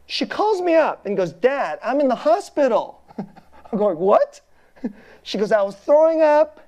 she 0.06 0.26
calls 0.26 0.62
me 0.62 0.76
up 0.76 1.06
and 1.06 1.18
goes, 1.18 1.32
Dad, 1.32 1.80
I'm 1.84 2.00
in 2.00 2.08
the 2.08 2.16
hospital. 2.16 3.02
I'm 3.18 3.78
going, 3.78 3.98
What? 3.98 4.42
She 5.24 5.40
goes, 5.40 5.52
I 5.52 5.64
was 5.64 5.76
throwing 5.76 6.22
up. 6.22 6.60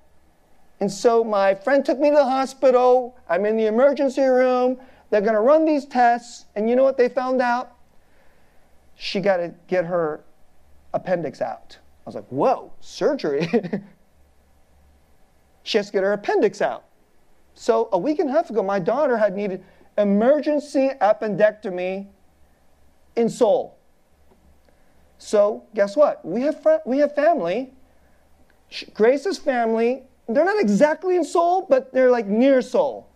And 0.79 0.91
so 0.91 1.23
my 1.23 1.53
friend 1.53 1.85
took 1.85 1.99
me 1.99 2.09
to 2.09 2.15
the 2.15 2.25
hospital. 2.25 3.15
I'm 3.29 3.45
in 3.45 3.55
the 3.55 3.67
emergency 3.67 4.23
room. 4.23 4.79
They're 5.11 5.21
going 5.21 5.35
to 5.35 5.41
run 5.41 5.63
these 5.63 5.85
tests. 5.85 6.45
And 6.55 6.67
you 6.67 6.75
know 6.75 6.83
what 6.83 6.97
they 6.97 7.07
found 7.07 7.39
out? 7.39 7.73
She 8.95 9.19
got 9.19 9.37
to 9.37 9.53
get 9.67 9.85
her 9.85 10.21
appendix 10.93 11.39
out. 11.39 11.77
I 11.79 12.09
was 12.09 12.15
like, 12.15 12.27
Whoa, 12.29 12.71
surgery? 12.79 13.47
she 15.67 15.77
has 15.77 15.87
to 15.87 15.91
get 15.91 16.03
her 16.03 16.13
appendix 16.13 16.61
out. 16.61 16.85
So 17.53 17.89
a 17.91 17.97
week 17.97 18.19
and 18.19 18.29
a 18.29 18.31
half 18.31 18.49
ago, 18.49 18.63
my 18.63 18.79
daughter 18.79 19.17
had 19.17 19.35
needed 19.35 19.65
emergency 19.97 20.91
appendectomy 21.01 22.07
in 23.17 23.29
Seoul. 23.29 23.77
So 25.17 25.65
guess 25.75 25.97
what? 25.97 26.25
We 26.25 26.43
have 26.43 26.65
we 26.85 26.99
have 26.99 27.13
family. 27.15 27.73
Grace's 28.93 29.37
family. 29.37 30.03
They're 30.29 30.45
not 30.45 30.61
exactly 30.61 31.17
in 31.17 31.25
Seoul, 31.25 31.65
but 31.69 31.93
they're 31.93 32.11
like 32.11 32.27
near 32.27 32.61
Seoul. 32.61 33.09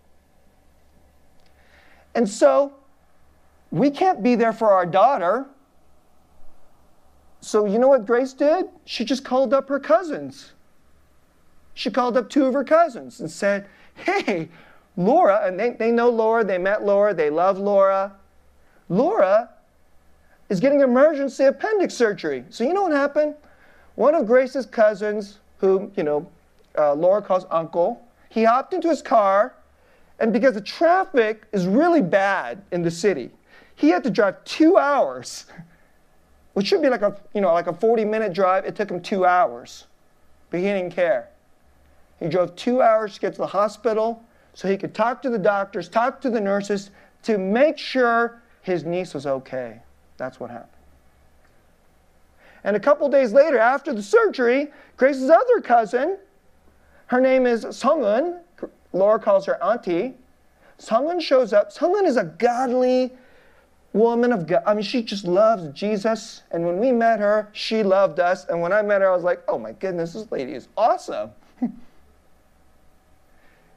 And 2.15 2.27
so 2.27 2.73
we 3.69 3.89
can't 3.89 4.21
be 4.21 4.35
there 4.35 4.51
for 4.51 4.71
our 4.71 4.85
daughter. 4.85 5.45
So 7.39 7.65
you 7.65 7.79
know 7.79 7.87
what 7.87 8.05
Grace 8.05 8.33
did? 8.33 8.65
She 8.83 9.05
just 9.05 9.23
called 9.23 9.53
up 9.53 9.69
her 9.69 9.79
cousins. 9.79 10.51
She 11.73 11.89
called 11.89 12.17
up 12.17 12.29
two 12.29 12.45
of 12.45 12.53
her 12.53 12.63
cousins 12.63 13.19
and 13.19 13.29
said, 13.29 13.67
Hey, 13.95 14.49
Laura, 14.97 15.45
and 15.45 15.59
they, 15.59 15.71
they 15.71 15.91
know 15.91 16.09
Laura, 16.09 16.43
they 16.43 16.57
met 16.57 16.83
Laura, 16.83 17.13
they 17.13 17.29
love 17.29 17.57
Laura. 17.57 18.13
Laura 18.89 19.49
is 20.49 20.59
getting 20.59 20.81
emergency 20.81 21.45
appendix 21.45 21.93
surgery. 21.93 22.43
So 22.49 22.63
you 22.63 22.73
know 22.73 22.83
what 22.83 22.91
happened? 22.91 23.35
One 23.95 24.15
of 24.15 24.25
Grace's 24.27 24.65
cousins, 24.65 25.39
who, 25.59 25.91
you 25.95 26.03
know, 26.03 26.27
uh, 26.77 26.93
Laura 26.93 27.21
calls 27.21 27.45
uncle, 27.51 28.05
he 28.29 28.43
hopped 28.43 28.73
into 28.73 28.89
his 28.89 29.01
car, 29.01 29.53
and 30.19 30.31
because 30.31 30.53
the 30.53 30.61
traffic 30.61 31.45
is 31.51 31.67
really 31.67 32.01
bad 32.01 32.61
in 32.71 32.81
the 32.81 32.91
city, 32.91 33.31
he 33.75 33.89
had 33.89 34.03
to 34.03 34.09
drive 34.09 34.43
two 34.43 34.77
hours, 34.77 35.45
which 36.53 36.67
should 36.67 36.81
be 36.81 36.89
like 36.89 37.01
a, 37.01 37.17
you 37.33 37.41
know, 37.41 37.53
like 37.53 37.67
a 37.67 37.73
40 37.73 38.05
minute 38.05 38.33
drive. 38.33 38.65
It 38.65 38.75
took 38.75 38.91
him 38.91 39.01
two 39.01 39.25
hours, 39.25 39.87
but 40.49 40.59
he 40.59 40.65
didn't 40.65 40.91
care. 40.91 41.29
He 42.21 42.29
drove 42.29 42.55
two 42.55 42.81
hours 42.81 43.15
to 43.15 43.19
get 43.19 43.33
to 43.33 43.39
the 43.39 43.47
hospital 43.47 44.23
so 44.53 44.69
he 44.69 44.77
could 44.77 44.93
talk 44.93 45.21
to 45.23 45.29
the 45.29 45.39
doctors, 45.39 45.89
talk 45.89 46.21
to 46.21 46.29
the 46.29 46.39
nurses 46.39 46.91
to 47.23 47.37
make 47.37 47.77
sure 47.77 48.41
his 48.61 48.83
niece 48.83 49.13
was 49.13 49.25
okay. 49.25 49.81
That's 50.17 50.39
what 50.39 50.51
happened. 50.51 50.69
And 52.63 52.75
a 52.75 52.79
couple 52.79 53.09
days 53.09 53.33
later, 53.33 53.57
after 53.57 53.91
the 53.91 54.03
surgery, 54.03 54.67
Grace's 54.97 55.31
other 55.31 55.61
cousin, 55.61 56.17
her 57.07 57.19
name 57.19 57.47
is 57.47 57.65
Sungun, 57.65 58.39
Laura 58.93 59.19
calls 59.19 59.45
her 59.47 59.61
auntie. 59.63 60.13
Sungun 60.77 61.21
shows 61.21 61.53
up. 61.53 61.73
Sungun 61.73 62.05
is 62.05 62.17
a 62.17 62.25
godly 62.25 63.11
woman 63.93 64.31
of 64.31 64.47
God. 64.47 64.63
I 64.65 64.73
mean, 64.73 64.83
she 64.83 65.01
just 65.01 65.25
loves 65.25 65.67
Jesus. 65.73 66.43
And 66.51 66.65
when 66.65 66.77
we 66.77 66.91
met 66.91 67.19
her, 67.19 67.49
she 67.53 67.83
loved 67.83 68.19
us. 68.19 68.45
And 68.45 68.61
when 68.61 68.73
I 68.73 68.81
met 68.81 69.01
her, 69.01 69.11
I 69.11 69.15
was 69.15 69.23
like, 69.23 69.41
oh 69.47 69.57
my 69.57 69.71
goodness, 69.73 70.13
this 70.13 70.31
lady 70.31 70.53
is 70.53 70.67
awesome. 70.77 71.31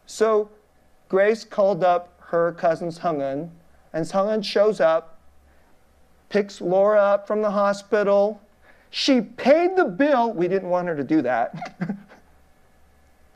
So 0.06 0.50
Grace 1.08 1.44
called 1.44 1.84
up 1.84 2.20
her 2.28 2.52
cousin 2.52 2.88
Sungun, 2.88 3.50
and 3.92 4.04
Sungun 4.04 4.44
shows 4.44 4.80
up, 4.80 5.18
picks 6.28 6.60
Laura 6.60 7.00
up 7.00 7.26
from 7.26 7.42
the 7.42 7.50
hospital. 7.50 8.40
She 8.90 9.20
paid 9.20 9.76
the 9.76 9.84
bill. 9.84 10.32
We 10.32 10.48
didn't 10.48 10.70
want 10.70 10.88
her 10.88 10.96
to 10.96 11.04
do 11.04 11.22
that. 11.22 11.54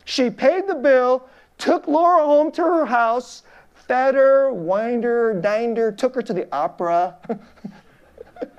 she 0.05 0.31
paid 0.31 0.67
the 0.67 0.75
bill, 0.75 1.29
took 1.59 1.87
Laura 1.87 2.25
home 2.25 2.51
to 2.53 2.63
her 2.63 2.87
house, 2.87 3.43
fed 3.75 4.15
her, 4.15 4.53
wined 4.53 5.05
her, 5.05 5.35
dined 5.35 5.77
her, 5.77 5.93
took 5.93 6.15
her 6.15 6.23
to 6.23 6.33
the 6.33 6.53
opera, 6.53 7.17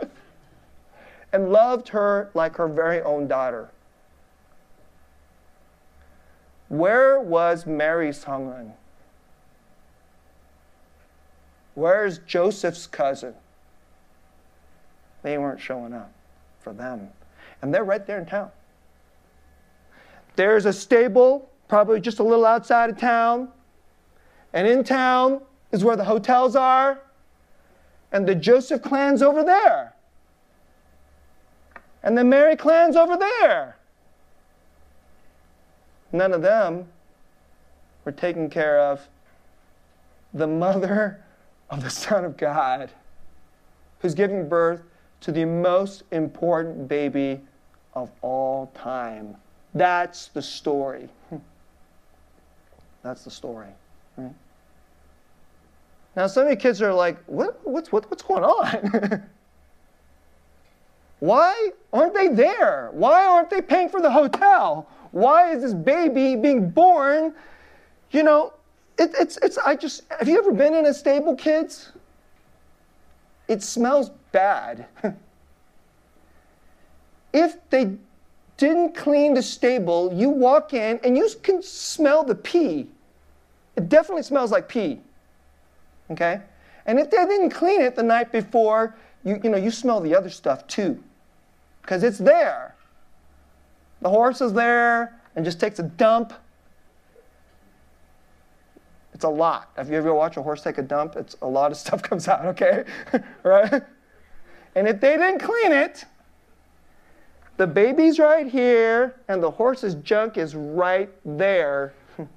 and 1.33 1.51
loved 1.51 1.89
her 1.89 2.31
like 2.33 2.55
her 2.55 2.67
very 2.67 3.01
own 3.01 3.27
daughter. 3.27 3.69
Where 6.69 7.19
was 7.19 7.65
Mary 7.65 8.09
Sungun? 8.09 8.71
Where's 11.73 12.19
Joseph's 12.19 12.85
cousin? 12.85 13.33
They 15.23 15.37
weren't 15.37 15.59
showing 15.59 15.93
up 15.93 16.11
for 16.59 16.73
them. 16.73 17.09
And 17.61 17.73
they're 17.73 17.83
right 17.83 18.05
there 18.05 18.19
in 18.19 18.25
town. 18.25 18.51
There's 20.35 20.65
a 20.65 20.73
stable, 20.73 21.49
probably 21.67 21.99
just 21.99 22.19
a 22.19 22.23
little 22.23 22.45
outside 22.45 22.89
of 22.89 22.97
town. 22.97 23.49
And 24.53 24.67
in 24.67 24.83
town 24.83 25.41
is 25.71 25.83
where 25.83 25.95
the 25.95 26.03
hotels 26.03 26.55
are. 26.55 27.01
And 28.11 28.27
the 28.27 28.35
Joseph 28.35 28.81
clan's 28.81 29.21
over 29.21 29.43
there. 29.43 29.95
And 32.03 32.17
the 32.17 32.23
Mary 32.23 32.55
clan's 32.55 32.95
over 32.95 33.17
there. 33.17 33.78
None 36.11 36.33
of 36.33 36.41
them 36.41 36.87
were 38.05 38.11
taking 38.11 38.49
care 38.49 38.79
of 38.79 39.07
the 40.33 40.47
mother 40.47 41.23
of 41.69 41.83
the 41.83 41.89
Son 41.89 42.25
of 42.25 42.37
God 42.37 42.89
who's 43.99 44.15
giving 44.15 44.47
birth 44.47 44.81
to 45.21 45.31
the 45.31 45.45
most 45.45 46.03
important 46.11 46.87
baby 46.87 47.41
of 47.93 48.09
all 48.21 48.71
time. 48.73 49.35
That's 49.73 50.27
the 50.27 50.41
story. 50.41 51.09
That's 53.03 53.23
the 53.23 53.31
story. 53.31 53.67
Right? 54.17 54.33
Now, 56.15 56.27
some 56.27 56.45
of 56.45 56.49
you 56.49 56.55
kids 56.55 56.81
are 56.81 56.93
like, 56.93 57.17
what, 57.25 57.59
what's, 57.67 57.91
what, 57.91 58.09
what's 58.09 58.23
going 58.23 58.43
on? 58.43 59.23
Why 61.19 61.71
aren't 61.91 62.13
they 62.13 62.29
there? 62.29 62.89
Why 62.93 63.25
aren't 63.25 63.49
they 63.49 63.61
paying 63.61 63.89
for 63.89 64.01
the 64.01 64.11
hotel? 64.11 64.87
Why 65.11 65.51
is 65.51 65.61
this 65.61 65.73
baby 65.73 66.35
being 66.35 66.69
born? 66.69 67.33
You 68.11 68.23
know, 68.23 68.53
it, 68.97 69.11
it's, 69.19 69.37
it's, 69.37 69.57
I 69.57 69.75
just, 69.75 70.03
have 70.09 70.27
you 70.27 70.37
ever 70.37 70.51
been 70.51 70.73
in 70.73 70.85
a 70.85 70.93
stable, 70.93 71.35
kids? 71.35 71.91
It 73.47 73.63
smells 73.63 74.11
bad. 74.31 74.85
if 77.33 77.57
they 77.69 77.97
didn't 78.57 78.95
clean 78.95 79.33
the 79.33 79.41
stable, 79.41 80.13
you 80.13 80.29
walk 80.29 80.73
in 80.73 80.99
and 81.03 81.17
you 81.17 81.29
can 81.41 81.63
smell 81.63 82.23
the 82.23 82.35
pee. 82.35 82.89
It 83.75 83.87
definitely 83.89 84.23
smells 84.23 84.51
like 84.51 84.67
pee. 84.67 84.99
Okay? 86.11 86.41
And 86.85 86.99
if 86.99 87.09
they 87.09 87.17
didn't 87.25 87.51
clean 87.51 87.81
it 87.81 87.95
the 87.95 88.03
night 88.03 88.31
before, 88.31 88.95
you, 89.23 89.39
you 89.43 89.49
know, 89.49 89.57
you 89.57 89.71
smell 89.71 90.01
the 90.01 90.15
other 90.15 90.29
stuff 90.29 90.67
too. 90.67 91.01
Because 91.81 92.03
it's 92.03 92.17
there. 92.17 92.75
The 94.01 94.09
horse 94.09 94.41
is 94.41 94.53
there 94.53 95.19
and 95.35 95.43
just 95.43 95.59
takes 95.59 95.79
a 95.79 95.83
dump. 95.83 96.33
It's 99.13 99.25
a 99.25 99.29
lot. 99.29 99.71
Have 99.75 99.89
you 99.89 99.97
ever 99.97 100.13
watched 100.13 100.37
a 100.37 100.41
horse 100.41 100.61
take 100.61 100.77
a 100.77 100.81
dump? 100.81 101.15
It's 101.15 101.35
a 101.41 101.47
lot 101.47 101.71
of 101.71 101.77
stuff 101.83 102.01
comes 102.01 102.27
out, 102.27 102.45
okay? 102.45 102.85
right? 103.43 103.83
And 104.75 104.87
if 104.87 105.01
they 105.01 105.17
didn't 105.17 105.39
clean 105.39 105.71
it, 105.71 106.05
the 107.57 107.67
baby's 107.67 108.19
right 108.19 108.47
here 108.47 109.15
and 109.27 109.43
the 109.43 109.51
horse's 109.51 109.95
junk 109.95 110.37
is 110.37 110.55
right 110.55 111.09
there. 111.25 111.93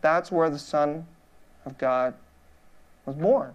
That's 0.00 0.32
where 0.32 0.48
the 0.48 0.58
Son 0.58 1.06
of 1.66 1.76
God 1.76 2.14
was 3.04 3.16
born. 3.16 3.54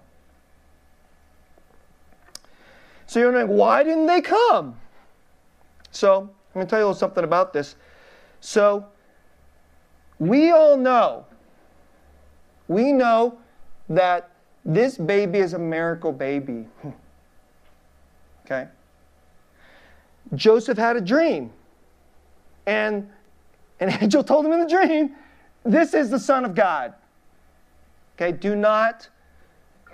So 3.08 3.20
you're 3.20 3.32
wondering, 3.32 3.58
why 3.58 3.84
didn't 3.84 4.08
they 4.08 4.22
come? 4.22 4.76
So 5.92 6.30
let 6.54 6.62
me 6.62 6.68
tell 6.68 6.80
you 6.80 6.86
a 6.86 6.88
little 6.88 7.00
something 7.00 7.24
about 7.24 7.54
this. 7.54 7.76
So 8.40 8.86
we 10.20 10.52
all 10.52 10.78
know, 10.78 11.26
we 12.68 12.92
know 12.92 13.38
that 13.90 14.32
this 14.64 14.98
baby 14.98 15.40
is 15.40 15.54
a 15.54 15.60
miracle 15.60 16.12
baby. 16.12 16.66
okay? 18.46 18.68
Joseph 20.34 20.78
had 20.78 20.96
a 20.96 21.02
dream. 21.02 21.52
And 22.66 23.10
An 23.80 23.90
angel 24.02 24.24
told 24.24 24.46
him 24.46 24.54
in 24.54 24.60
the 24.60 24.68
dream, 24.68 25.16
This 25.64 25.94
is 25.94 26.10
the 26.10 26.20
Son 26.20 26.46
of 26.46 26.56
God. 26.56 26.94
Okay, 28.16 28.32
do 28.32 28.56
not, 28.56 29.10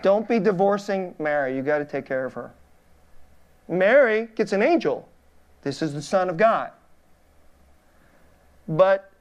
don't 0.02 0.28
be 0.28 0.40
divorcing 0.40 1.16
Mary. 1.18 1.56
You 1.56 1.64
got 1.64 1.80
to 1.80 1.86
take 1.86 2.06
care 2.06 2.26
of 2.26 2.34
her. 2.34 2.54
Mary 3.72 4.28
gets 4.36 4.52
an 4.52 4.62
angel. 4.62 5.08
This 5.64 5.82
is 5.82 5.94
the 5.94 6.02
Son 6.02 6.30
of 6.30 6.38
God. 6.38 6.72
But, 8.68 9.12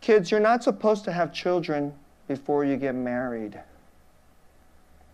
kids, 0.00 0.30
you're 0.30 0.40
not 0.40 0.62
supposed 0.62 1.04
to 1.04 1.12
have 1.12 1.32
children 1.32 1.94
before 2.26 2.64
you 2.64 2.76
get 2.76 2.94
married. 2.94 3.58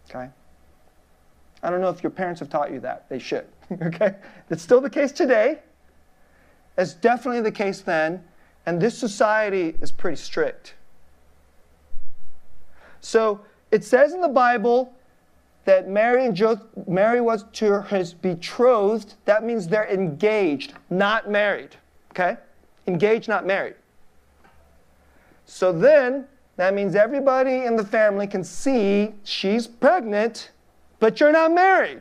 Okay? 0.09 0.29
I 1.63 1.71
don't 1.71 1.81
know 1.81 1.91
if 1.91 2.03
your 2.03 2.11
parents 2.11 2.41
have 2.41 2.49
taught 2.49 2.73
you 2.73 2.81
that. 2.81 3.09
They 3.09 3.19
should. 3.19 3.47
okay? 3.83 4.15
It's 4.51 4.63
still 4.63 4.81
the 4.81 4.91
case 4.91 5.13
today. 5.13 5.59
It's 6.79 6.95
definitely 6.95 7.43
the 7.43 7.53
case 7.53 7.83
then. 7.83 8.25
And 8.65 8.81
this 8.81 8.97
society 8.97 9.77
is 9.81 9.91
pretty 9.91 10.17
strict. 10.17 10.75
So 13.01 13.41
it 13.71 13.85
says 13.85 14.15
in 14.15 14.21
the 14.21 14.29
Bible 14.29 14.95
that 15.69 15.87
Mary, 15.87 16.33
Mary 16.87 17.21
was 17.21 17.45
to 17.53 17.83
his 17.83 18.15
betrothed. 18.15 19.17
That 19.27 19.45
means 19.45 19.69
they're 19.69 19.87
engaged, 19.87 20.73
not 20.89 21.31
married. 21.31 21.77
Okay? 22.13 22.39
Engaged, 22.87 23.29
not 23.29 23.45
married. 23.45 23.75
So 25.45 25.71
then, 25.71 26.27
that 26.57 26.73
means 26.73 26.95
everybody 26.95 27.67
in 27.67 27.77
the 27.77 27.85
family 27.85 28.27
can 28.27 28.43
see 28.43 29.13
she's 29.25 29.67
pregnant, 29.67 30.53
but 31.01 31.21
you're 31.21 31.33
not 31.33 31.53
married. 31.53 32.01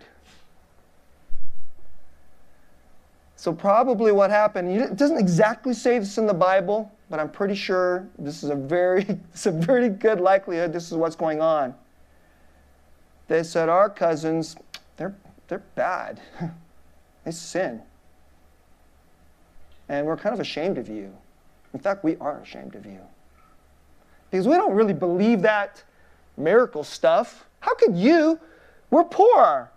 So, 3.35 3.51
probably 3.51 4.13
what 4.13 4.29
happened, 4.29 4.71
it 4.71 4.95
doesn't 4.95 5.17
exactly 5.17 5.73
say 5.73 5.99
this 5.99 6.17
in 6.17 6.25
the 6.25 6.33
Bible, 6.33 6.89
but 7.09 7.19
I'm 7.19 7.29
pretty 7.29 7.55
sure 7.55 8.07
this 8.17 8.43
is 8.43 8.49
a 8.49 8.55
very, 8.55 9.03
it's 9.33 9.45
a 9.45 9.51
very 9.51 9.89
good 9.89 10.21
likelihood 10.21 10.71
this 10.71 10.89
is 10.89 10.93
what's 10.93 11.17
going 11.17 11.41
on. 11.41 11.75
They 13.27 13.43
said, 13.43 13.69
Our 13.69 13.89
cousins, 13.89 14.55
they're, 14.95 15.15
they're 15.47 15.63
bad. 15.75 16.19
they 17.25 17.31
sin. 17.31 17.81
And 19.89 20.05
we're 20.05 20.17
kind 20.17 20.33
of 20.33 20.39
ashamed 20.39 20.77
of 20.77 20.89
you. 20.89 21.13
In 21.73 21.79
fact, 21.79 22.03
we 22.03 22.17
are 22.17 22.39
ashamed 22.39 22.75
of 22.75 22.85
you. 22.85 22.99
Because 24.29 24.47
we 24.47 24.55
don't 24.55 24.73
really 24.73 24.93
believe 24.93 25.41
that 25.41 25.83
miracle 26.35 26.83
stuff. 26.83 27.45
How 27.59 27.73
could 27.75 27.95
you? 27.95 28.39
We're 28.91 29.03
poor. 29.03 29.71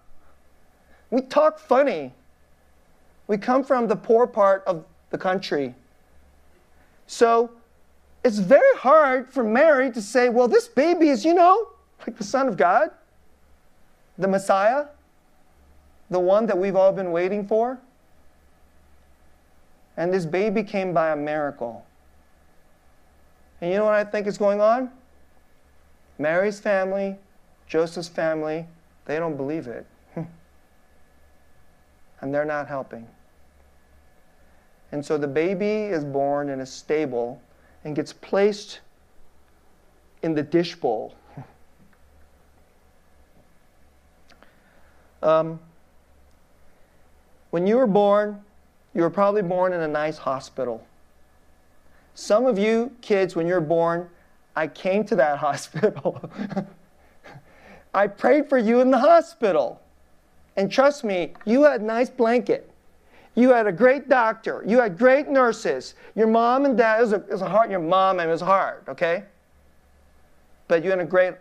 We 1.11 1.23
talk 1.23 1.59
funny. 1.59 2.13
We 3.27 3.39
come 3.39 3.63
from 3.63 3.87
the 3.87 3.97
poor 3.97 4.27
part 4.27 4.65
of 4.67 4.85
the 5.11 5.19
country. 5.19 5.75
So 7.07 7.51
it's 8.25 8.39
very 8.39 8.77
hard 8.77 9.31
for 9.33 9.43
Mary 9.43 9.91
to 9.93 10.03
say, 10.03 10.29
well, 10.29 10.49
this 10.49 10.69
baby 10.69 11.09
is, 11.09 11.25
you 11.25 11.35
know, 11.35 11.69
like 12.07 12.17
the 12.17 12.25
Son 12.25 12.49
of 12.49 12.57
God, 12.57 12.91
the 14.21 14.29
Messiah, 14.29 14.87
the 16.11 16.21
one 16.21 16.47
that 16.47 16.59
we've 16.59 16.77
all 16.77 16.93
been 16.93 17.11
waiting 17.11 17.47
for. 17.47 17.79
And 19.97 20.13
this 20.13 20.27
baby 20.27 20.63
came 20.63 20.93
by 20.93 21.11
a 21.13 21.17
miracle. 21.17 21.85
And 23.61 23.71
you 23.71 23.79
know 23.79 23.85
what 23.85 23.95
I 23.95 24.05
think 24.05 24.27
is 24.27 24.39
going 24.39 24.61
on? 24.61 24.91
Mary's 26.19 26.61
family, 26.61 27.17
Joseph's 27.67 28.09
family, 28.09 28.67
they 29.07 29.19
don't 29.19 29.37
believe 29.37 29.67
it. 29.67 29.87
and 32.21 32.35
they're 32.35 32.45
not 32.45 32.69
helping. 32.69 33.07
And 34.93 35.05
so 35.05 35.17
the 35.17 35.29
baby 35.29 35.85
is 35.85 36.05
born 36.05 36.49
in 36.51 36.61
a 36.61 36.67
stable 36.67 37.41
and 37.85 37.97
gets 37.97 38.13
placed 38.13 38.81
in 40.23 40.35
the 40.35 40.43
dish 40.43 40.75
bowl. 40.75 41.15
Um, 45.23 45.61
when 47.51 47.67
you 47.67 47.77
were 47.77 47.87
born, 47.87 48.43
you 48.95 49.03
were 49.03 49.11
probably 49.11 49.43
born 49.43 49.73
in 49.73 49.81
a 49.81 49.89
nice 49.89 50.19
hospital. 50.19 50.85
Some 52.15 52.47
of 52.47 52.59
you 52.59 52.93
kids, 53.01 53.37
when 53.37 53.47
you're 53.47 53.61
born, 53.61 54.09
I 54.57 54.67
came 54.67 55.05
to 55.05 55.17
that 55.17 55.39
hospital. 55.47 56.31
I 57.95 58.07
prayed 58.07 58.49
for 58.49 58.59
you 58.59 58.81
in 58.81 58.91
the 58.91 58.99
hospital. 58.99 59.81
And 60.57 60.71
trust 60.71 61.05
me, 61.05 61.33
you 61.45 61.65
had 61.65 61.81
a 61.81 61.85
nice 61.85 62.11
blanket. 62.11 62.71
You 63.35 63.51
had 63.51 63.67
a 63.67 63.73
great 63.73 64.09
doctor. 64.09 64.65
You 64.67 64.81
had 64.81 64.99
great 64.99 65.29
nurses. 65.29 65.95
Your 66.15 66.27
mom 66.27 66.65
and 66.65 66.77
dad, 66.77 66.99
it 66.99 67.03
was 67.03 67.13
a, 67.13 67.17
it 67.17 67.31
was 67.31 67.43
a 67.43 67.49
hard, 67.49 67.71
your 67.71 67.81
mom, 67.81 68.19
and 68.19 68.29
it 68.29 68.33
was 68.33 68.41
hard, 68.41 68.83
okay? 68.89 69.25
But 70.69 70.85
you, 70.85 70.91
had 70.91 71.01
a 71.01 71.05
great, 71.05 71.35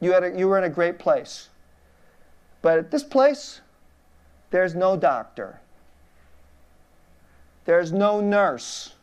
you, 0.00 0.12
had 0.12 0.24
a, 0.24 0.36
you 0.36 0.48
were 0.48 0.58
in 0.58 0.64
a 0.64 0.68
great 0.68 0.98
place. 0.98 1.48
But 2.64 2.78
at 2.78 2.90
this 2.90 3.04
place, 3.04 3.60
there's 4.48 4.74
no 4.74 4.96
doctor. 4.96 5.60
There's 7.66 7.92
no 7.92 8.22
nurse. 8.22 8.94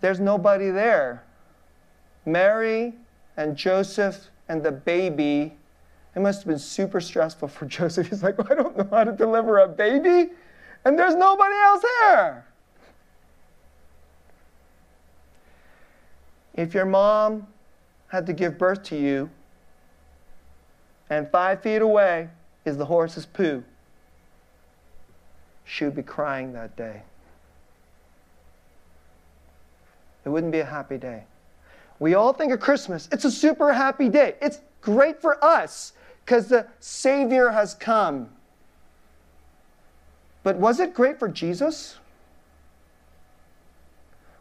There's 0.00 0.20
nobody 0.20 0.70
there. 0.70 1.22
Mary 2.24 2.94
and 3.36 3.58
Joseph 3.58 4.30
and 4.48 4.62
the 4.62 4.72
baby 4.72 5.54
it 6.14 6.20
must 6.20 6.40
have 6.40 6.46
been 6.46 6.58
super 6.58 7.02
stressful 7.02 7.48
for 7.48 7.66
Joseph. 7.66 8.08
He's 8.08 8.22
like, 8.22 8.36
I 8.50 8.54
don't 8.54 8.78
know 8.78 8.88
how 8.90 9.04
to 9.04 9.12
deliver 9.12 9.58
a 9.58 9.68
baby, 9.68 10.32
and 10.86 10.98
there's 10.98 11.14
nobody 11.14 11.56
else 11.56 11.84
here. 12.00 12.46
If 16.54 16.72
your 16.72 16.86
mom 16.86 17.48
had 18.08 18.24
to 18.28 18.32
give 18.32 18.56
birth 18.56 18.82
to 18.84 18.96
you, 18.96 19.28
and 21.10 21.30
five 21.30 21.62
feet 21.62 21.82
away 21.82 22.28
is 22.64 22.76
the 22.76 22.86
horse's 22.86 23.26
poo, 23.26 23.62
she 25.64 25.84
would 25.84 25.94
be 25.94 26.02
crying 26.02 26.52
that 26.52 26.76
day. 26.76 27.02
It 30.24 30.28
wouldn't 30.28 30.52
be 30.52 30.60
a 30.60 30.64
happy 30.64 30.98
day. 30.98 31.24
We 31.98 32.14
all 32.14 32.32
think 32.32 32.52
of 32.52 32.60
Christmas. 32.60 33.08
It's 33.12 33.24
a 33.24 33.30
super 33.30 33.72
happy 33.72 34.08
day. 34.08 34.34
It's 34.40 34.60
great 34.80 35.20
for 35.20 35.42
us 35.44 35.92
because 36.24 36.48
the 36.48 36.66
Savior 36.80 37.50
has 37.50 37.74
come. 37.74 38.28
But 40.42 40.56
was 40.56 40.80
it 40.80 40.94
great 40.94 41.18
for 41.18 41.28
Jesus? 41.28 41.98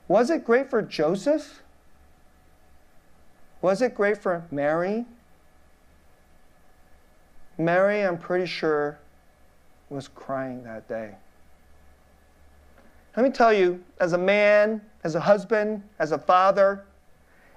Was 0.08 0.30
it 0.30 0.45
great 0.45 0.69
for 0.69 0.82
Joseph? 0.82 1.62
Was 3.62 3.82
it 3.82 3.95
great 3.95 4.17
for 4.17 4.43
Mary? 4.52 5.06
Mary, 7.63 8.02
I'm 8.02 8.17
pretty 8.17 8.45
sure, 8.45 8.99
was 9.89 10.08
crying 10.08 10.63
that 10.63 10.88
day. 10.88 11.12
Let 13.15 13.23
me 13.23 13.30
tell 13.30 13.54
you, 13.54 13.84
as 13.99 14.13
a 14.13 14.17
man, 14.17 14.82
as 15.04 15.15
a 15.15 15.19
husband, 15.19 15.84
as 15.99 16.12
a 16.12 16.17
father, 16.17 16.84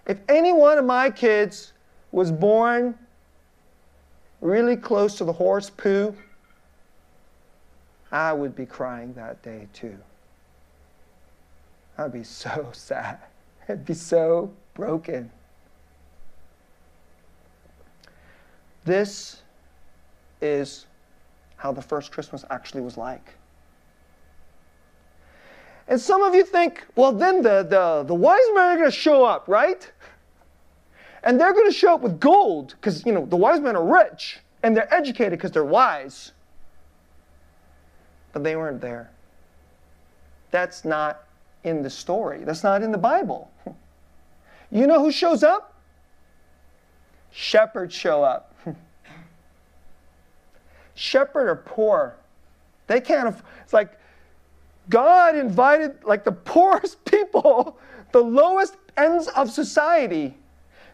if 0.07 0.19
any 0.29 0.53
one 0.53 0.79
of 0.79 0.85
my 0.85 1.11
kids 1.11 1.73
was 2.13 2.31
born 2.31 2.95
really 4.41 4.77
close 4.77 5.17
to 5.19 5.25
the 5.25 5.33
horse 5.33 5.71
poo, 5.71 6.15
I 8.13 8.33
would 8.33 8.55
be 8.55 8.67
crying 8.67 9.15
that 9.15 9.43
day 9.43 9.67
too. 9.73 9.97
I'd 11.99 12.13
be 12.13 12.23
so 12.23 12.69
sad. 12.73 13.19
I'd 13.69 13.85
be 13.85 13.95
so 13.95 14.53
broken. 14.75 15.31
This 18.85 19.43
is 20.41 20.87
how 21.57 21.73
the 21.73 21.83
first 21.83 22.13
Christmas 22.13 22.45
actually 22.51 22.83
was 22.83 22.97
like. 22.97 23.35
And 25.89 26.01
some 26.01 26.23
of 26.23 26.35
you 26.35 26.45
think, 26.45 26.85
well, 26.97 27.13
then 27.13 27.43
the, 27.43 27.63
the, 27.63 28.05
the 28.07 28.15
wise 28.15 28.41
men 28.55 28.65
are 28.65 28.77
going 28.77 28.91
to 28.91 28.97
show 28.97 29.25
up, 29.25 29.47
right? 29.47 29.91
And 31.23 31.41
they're 31.41 31.53
going 31.53 31.71
to 31.71 31.77
show 31.77 31.95
up 31.95 32.01
with 32.01 32.19
gold 32.19 32.75
because, 32.77 33.05
you 33.07 33.13
know, 33.13 33.25
the 33.25 33.37
wise 33.37 33.61
men 33.61 33.77
are 33.77 33.85
rich 33.85 34.41
and 34.63 34.77
they're 34.77 34.93
educated 34.93 35.39
because 35.39 35.53
they're 35.53 35.65
wise. 35.65 36.33
But 38.33 38.43
they 38.43 38.57
weren't 38.57 38.81
there. 38.81 39.11
That's 40.51 40.85
not 40.85 41.23
in 41.65 41.83
the 41.83 41.91
story, 41.91 42.45
that's 42.45 42.63
not 42.63 42.83
in 42.83 42.93
the 42.93 42.99
Bible. 42.99 43.51
You 44.69 44.89
know 44.89 44.99
who 44.99 45.13
shows 45.13 45.45
up? 45.45 45.75
Shepherds 47.31 47.95
show 47.95 48.25
up. 48.25 48.53
Shepherds 50.97 51.49
are 51.49 51.57
poor. 51.57 52.17
They 52.89 53.01
can't, 53.01 53.37
it's 53.63 53.73
like 53.73 53.99
God 54.89 55.37
invited 55.37 56.03
like 56.05 56.25
the 56.25 56.33
poorest 56.53 57.05
people, 57.05 57.79
the 58.13 58.23
lowest 58.23 58.77
ends 58.97 59.29
of 59.29 59.51
society. 59.51 60.37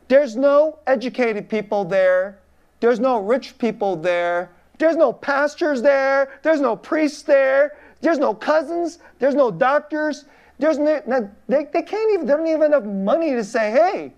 There's 0.08 0.36
no 0.36 0.78
educated 0.86 1.48
people 1.48 1.84
there. 1.84 2.38
There's 2.80 3.00
no 3.00 3.18
rich 3.20 3.56
people 3.58 3.96
there. 3.96 4.50
There's 4.78 4.96
no 4.96 5.12
pastors 5.12 5.80
there. 5.80 6.38
There's 6.42 6.60
no 6.60 6.74
priests 6.74 7.22
there. 7.22 7.78
There's 8.00 8.18
no 8.18 8.34
cousins. 8.34 8.98
There's 9.20 9.36
no 9.36 9.50
doctors. 9.52 10.24
There's 10.58 10.78
no, 10.78 11.30
they, 11.48 11.66
they 11.72 11.82
can't 11.82 12.12
even, 12.12 12.26
they 12.26 12.32
don't 12.32 12.46
even 12.46 12.60
have 12.60 12.82
enough 12.82 12.84
money 12.84 13.30
to 13.30 13.44
say, 13.44 13.70
hey, 13.70 14.12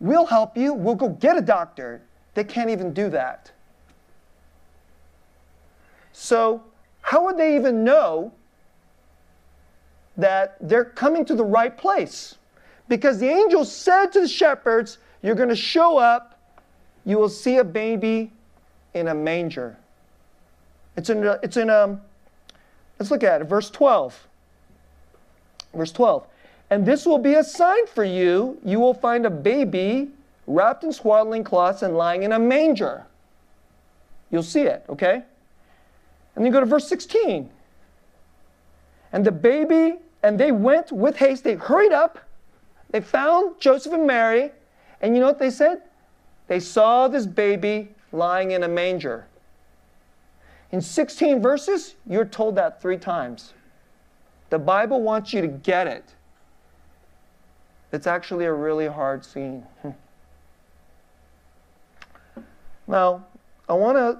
we'll 0.00 0.26
help 0.26 0.56
you. 0.56 0.74
We'll 0.74 0.94
go 0.94 1.08
get 1.08 1.38
a 1.38 1.40
doctor. 1.40 2.02
They 2.34 2.44
can't 2.44 2.68
even 2.68 2.92
do 2.92 3.08
that. 3.10 3.50
So, 6.18 6.62
how 7.02 7.26
would 7.26 7.36
they 7.36 7.56
even 7.56 7.84
know 7.84 8.32
that 10.16 10.56
they're 10.62 10.82
coming 10.86 11.26
to 11.26 11.34
the 11.34 11.44
right 11.44 11.76
place? 11.76 12.36
Because 12.88 13.18
the 13.18 13.28
angel 13.28 13.66
said 13.66 14.06
to 14.12 14.22
the 14.22 14.28
shepherds, 14.28 14.96
You're 15.22 15.34
going 15.34 15.50
to 15.50 15.54
show 15.54 15.98
up, 15.98 16.40
you 17.04 17.18
will 17.18 17.28
see 17.28 17.58
a 17.58 17.64
baby 17.64 18.32
in 18.94 19.08
a 19.08 19.14
manger. 19.14 19.76
It's 20.96 21.10
in, 21.10 21.22
a, 21.22 21.38
it's 21.42 21.58
in 21.58 21.68
um, 21.68 22.00
let's 22.98 23.10
look 23.10 23.22
at 23.22 23.42
it, 23.42 23.44
verse 23.44 23.68
12. 23.68 24.26
Verse 25.74 25.92
12. 25.92 26.26
And 26.70 26.86
this 26.86 27.04
will 27.04 27.18
be 27.18 27.34
a 27.34 27.44
sign 27.44 27.86
for 27.88 28.04
you. 28.04 28.58
You 28.64 28.80
will 28.80 28.94
find 28.94 29.26
a 29.26 29.30
baby 29.30 30.08
wrapped 30.46 30.82
in 30.82 30.94
swaddling 30.94 31.44
cloths 31.44 31.82
and 31.82 31.94
lying 31.94 32.22
in 32.22 32.32
a 32.32 32.38
manger. 32.38 33.04
You'll 34.30 34.42
see 34.42 34.62
it, 34.62 34.82
okay? 34.88 35.22
And 36.36 36.44
then 36.44 36.52
you 36.52 36.52
go 36.52 36.60
to 36.60 36.66
verse 36.66 36.86
16. 36.86 37.50
And 39.12 39.24
the 39.24 39.32
baby, 39.32 39.96
and 40.22 40.38
they 40.38 40.52
went 40.52 40.92
with 40.92 41.16
haste, 41.16 41.42
they 41.42 41.54
hurried 41.54 41.92
up, 41.92 42.18
they 42.90 43.00
found 43.00 43.58
Joseph 43.58 43.94
and 43.94 44.06
Mary, 44.06 44.52
and 45.00 45.14
you 45.14 45.20
know 45.20 45.26
what 45.26 45.38
they 45.38 45.50
said? 45.50 45.82
They 46.46 46.60
saw 46.60 47.08
this 47.08 47.26
baby 47.26 47.88
lying 48.12 48.52
in 48.52 48.62
a 48.62 48.68
manger. 48.68 49.26
In 50.72 50.80
16 50.80 51.40
verses, 51.40 51.94
you're 52.06 52.24
told 52.24 52.56
that 52.56 52.82
three 52.82 52.98
times. 52.98 53.54
The 54.50 54.58
Bible 54.58 55.00
wants 55.02 55.32
you 55.32 55.40
to 55.40 55.48
get 55.48 55.86
it. 55.86 56.14
It's 57.92 58.06
actually 58.06 58.44
a 58.44 58.52
really 58.52 58.86
hard 58.86 59.24
scene. 59.24 59.64
now, 62.86 63.24
I 63.68 63.72
want 63.72 63.96
to 63.96 64.18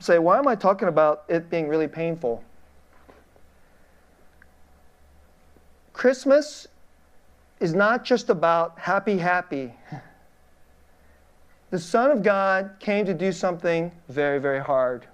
say, 0.00 0.18
why 0.18 0.38
am 0.38 0.48
I 0.48 0.54
talking 0.54 0.88
about 0.88 1.24
it 1.28 1.48
being 1.50 1.68
really 1.68 1.88
painful? 1.88 2.42
Christmas 5.92 6.66
is 7.60 7.74
not 7.74 8.04
just 8.04 8.28
about 8.28 8.78
happy, 8.78 9.18
happy. 9.18 9.72
The 11.70 11.78
Son 11.78 12.10
of 12.10 12.22
God 12.22 12.72
came 12.78 13.06
to 13.06 13.14
do 13.14 13.32
something 13.32 13.92
very, 14.08 14.38
very 14.38 14.60
hard. 14.60 15.06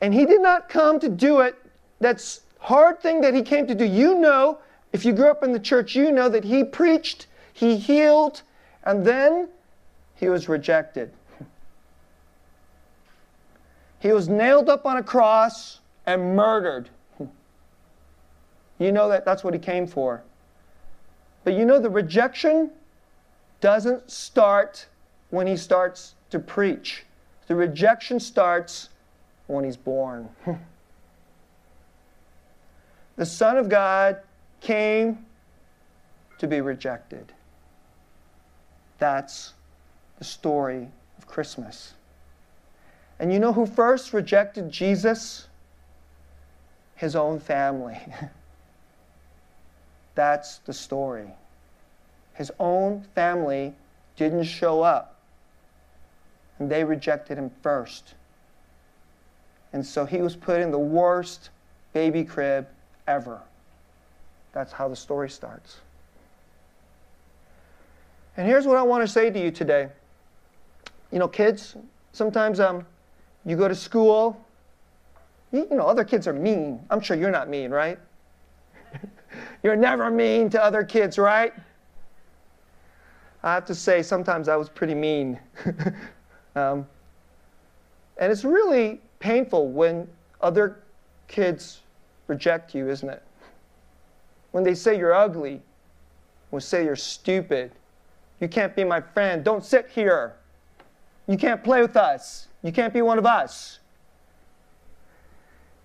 And 0.00 0.14
He 0.14 0.24
did 0.24 0.40
not 0.40 0.68
come 0.68 1.00
to 1.00 1.08
do 1.08 1.40
it, 1.40 1.56
that 2.00 2.40
hard 2.60 3.00
thing 3.00 3.20
that 3.20 3.34
He 3.34 3.42
came 3.42 3.66
to 3.66 3.74
do. 3.74 3.84
You 3.84 4.14
know, 4.16 4.58
if 4.92 5.04
you 5.04 5.12
grew 5.12 5.30
up 5.30 5.42
in 5.42 5.52
the 5.52 5.60
church, 5.60 5.94
you 5.94 6.12
know 6.12 6.28
that 6.28 6.44
He 6.44 6.64
preached, 6.64 7.26
He 7.52 7.76
healed, 7.76 8.42
and 8.84 9.04
then 9.04 9.48
He 10.14 10.28
was 10.28 10.48
rejected. 10.48 11.12
He 14.00 14.12
was 14.12 14.28
nailed 14.28 14.68
up 14.68 14.86
on 14.86 14.96
a 14.96 15.02
cross 15.02 15.80
and 16.06 16.36
murdered. 16.36 16.88
You 18.78 18.92
know 18.92 19.08
that 19.08 19.24
that's 19.24 19.42
what 19.42 19.54
he 19.54 19.60
came 19.60 19.86
for. 19.86 20.22
But 21.44 21.54
you 21.54 21.64
know 21.64 21.80
the 21.80 21.90
rejection 21.90 22.70
doesn't 23.60 24.10
start 24.10 24.86
when 25.30 25.46
he 25.46 25.56
starts 25.56 26.14
to 26.30 26.38
preach. 26.38 27.04
The 27.48 27.56
rejection 27.56 28.20
starts 28.20 28.90
when 29.46 29.64
he's 29.64 29.76
born. 29.76 30.28
the 33.16 33.26
Son 33.26 33.56
of 33.56 33.68
God 33.68 34.20
came 34.60 35.26
to 36.38 36.46
be 36.46 36.60
rejected. 36.60 37.32
That's 38.98 39.54
the 40.18 40.24
story 40.24 40.88
of 41.16 41.26
Christmas. 41.26 41.94
And 43.18 43.32
you 43.32 43.38
know 43.38 43.52
who 43.52 43.66
first 43.66 44.12
rejected 44.12 44.70
Jesus? 44.70 45.48
His 46.94 47.16
own 47.16 47.40
family. 47.40 47.98
That's 50.14 50.58
the 50.58 50.72
story. 50.72 51.30
His 52.34 52.52
own 52.58 53.02
family 53.14 53.74
didn't 54.16 54.44
show 54.44 54.82
up, 54.82 55.20
and 56.58 56.70
they 56.70 56.84
rejected 56.84 57.38
him 57.38 57.50
first. 57.62 58.14
And 59.72 59.84
so 59.84 60.04
he 60.04 60.22
was 60.22 60.34
put 60.34 60.60
in 60.60 60.70
the 60.70 60.78
worst 60.78 61.50
baby 61.92 62.24
crib 62.24 62.66
ever. 63.06 63.40
That's 64.52 64.72
how 64.72 64.88
the 64.88 64.96
story 64.96 65.30
starts. 65.30 65.78
And 68.36 68.46
here's 68.46 68.66
what 68.66 68.76
I 68.76 68.82
want 68.82 69.02
to 69.02 69.08
say 69.08 69.30
to 69.30 69.38
you 69.40 69.50
today. 69.50 69.88
You 71.10 71.18
know, 71.18 71.28
kids, 71.28 71.76
sometimes 72.12 72.60
um, 72.60 72.86
you 73.44 73.56
go 73.56 73.68
to 73.68 73.74
school, 73.74 74.44
you, 75.52 75.66
you 75.70 75.76
know, 75.76 75.86
other 75.86 76.04
kids 76.04 76.26
are 76.26 76.32
mean. 76.32 76.80
I'm 76.90 77.00
sure 77.00 77.16
you're 77.16 77.30
not 77.30 77.48
mean, 77.48 77.70
right? 77.70 77.98
you're 79.62 79.76
never 79.76 80.10
mean 80.10 80.50
to 80.50 80.62
other 80.62 80.84
kids, 80.84 81.18
right? 81.18 81.52
I 83.42 83.54
have 83.54 83.64
to 83.66 83.74
say, 83.74 84.02
sometimes 84.02 84.48
I 84.48 84.56
was 84.56 84.68
pretty 84.68 84.94
mean. 84.94 85.38
um, 86.56 86.86
and 88.18 88.32
it's 88.32 88.44
really 88.44 89.00
painful 89.20 89.68
when 89.68 90.08
other 90.40 90.80
kids 91.28 91.80
reject 92.26 92.74
you, 92.74 92.88
isn't 92.88 93.08
it? 93.08 93.22
When 94.50 94.64
they 94.64 94.74
say 94.74 94.98
you're 94.98 95.14
ugly, 95.14 95.62
when 96.50 96.58
they 96.58 96.64
say 96.64 96.84
you're 96.84 96.96
stupid, 96.96 97.70
you 98.40 98.48
can't 98.48 98.74
be 98.74 98.84
my 98.84 99.00
friend, 99.00 99.44
don't 99.44 99.64
sit 99.64 99.88
here, 99.88 100.34
you 101.26 101.36
can't 101.36 101.62
play 101.62 101.80
with 101.80 101.96
us. 101.96 102.47
You 102.62 102.72
can't 102.72 102.92
be 102.92 103.02
one 103.02 103.18
of 103.18 103.26
us. 103.26 103.78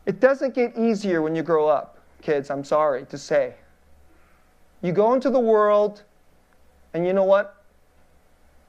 It 0.05 0.19
doesn't 0.19 0.53
get 0.53 0.77
easier 0.77 1.21
when 1.21 1.35
you 1.35 1.43
grow 1.43 1.67
up, 1.67 1.97
kids, 2.21 2.49
I'm 2.49 2.63
sorry 2.63 3.05
to 3.05 3.17
say. 3.17 3.55
You 4.81 4.91
go 4.91 5.13
into 5.13 5.29
the 5.29 5.39
world, 5.39 6.03
and 6.93 7.07
you 7.07 7.13
know 7.13 7.23
what? 7.23 7.63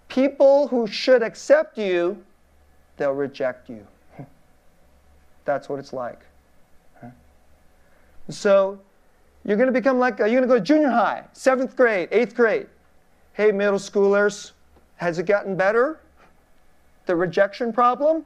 People 0.08 0.68
who 0.68 0.86
should 0.86 1.22
accept 1.22 1.76
you, 1.76 2.22
they'll 2.96 3.12
reject 3.12 3.68
you. 3.68 3.84
That's 5.44 5.68
what 5.68 5.78
it's 5.78 5.92
like. 5.92 6.20
So, 8.30 8.78
you're 9.44 9.58
going 9.58 9.66
to 9.66 9.72
become 9.72 9.98
like, 9.98 10.18
you're 10.18 10.28
going 10.28 10.42
to 10.42 10.48
go 10.48 10.54
to 10.54 10.60
junior 10.60 10.88
high, 10.88 11.24
seventh 11.32 11.76
grade, 11.76 12.08
eighth 12.10 12.34
grade. 12.34 12.68
Hey, 13.34 13.52
middle 13.52 13.78
schoolers, 13.78 14.52
has 14.96 15.18
it 15.18 15.26
gotten 15.26 15.56
better? 15.56 16.00
The 17.06 17.16
rejection 17.16 17.72
problem. 17.72 18.24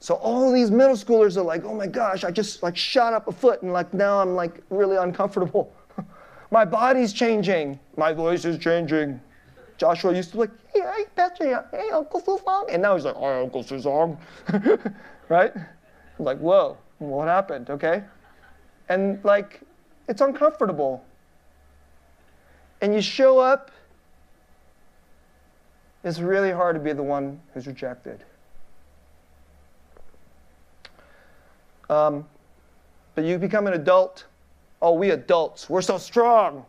So 0.00 0.16
all 0.16 0.52
these 0.52 0.70
middle 0.70 0.96
schoolers 0.96 1.36
are 1.36 1.42
like, 1.42 1.64
oh 1.64 1.74
my 1.74 1.86
gosh, 1.86 2.24
I 2.24 2.30
just 2.30 2.62
like 2.62 2.76
shot 2.76 3.14
up 3.14 3.26
a 3.26 3.32
foot 3.32 3.62
and 3.62 3.72
like 3.72 3.94
now 3.94 4.20
I'm 4.20 4.34
like 4.34 4.60
really 4.68 4.96
uncomfortable. 4.96 5.72
my 6.50 6.64
body's 6.64 7.12
changing. 7.12 7.80
My 7.96 8.12
voice 8.12 8.44
is 8.44 8.58
changing. 8.58 9.20
Joshua 9.78 10.14
used 10.14 10.30
to 10.30 10.36
be 10.36 10.40
like, 10.40 10.50
hey, 10.72 10.80
hey, 10.80 11.04
Pastor, 11.16 11.66
hey, 11.72 11.90
Uncle 11.90 12.20
Susong. 12.20 12.66
And 12.70 12.82
now 12.82 12.94
he's 12.94 13.04
like, 13.04 13.16
oh, 13.16 13.42
Uncle 13.42 13.64
Susong. 13.64 14.18
right? 15.28 15.52
I'm 15.56 16.24
like, 16.24 16.38
whoa, 16.38 16.76
what 16.98 17.26
happened? 17.26 17.70
Okay? 17.70 18.04
And 18.88 19.24
like, 19.24 19.62
it's 20.08 20.20
uncomfortable. 20.20 21.04
And 22.82 22.94
you 22.94 23.00
show 23.00 23.38
up 23.38 23.70
it's 26.04 26.20
really 26.20 26.52
hard 26.52 26.76
to 26.76 26.80
be 26.80 26.92
the 26.92 27.02
one 27.02 27.40
who's 27.52 27.66
rejected. 27.66 28.22
Um, 31.88 32.26
but 33.14 33.24
you 33.24 33.38
become 33.38 33.66
an 33.66 33.72
adult. 33.72 34.24
Oh, 34.82 34.92
we 34.92 35.10
adults, 35.10 35.68
we're 35.70 35.82
so 35.82 35.98
strong. 35.98 36.64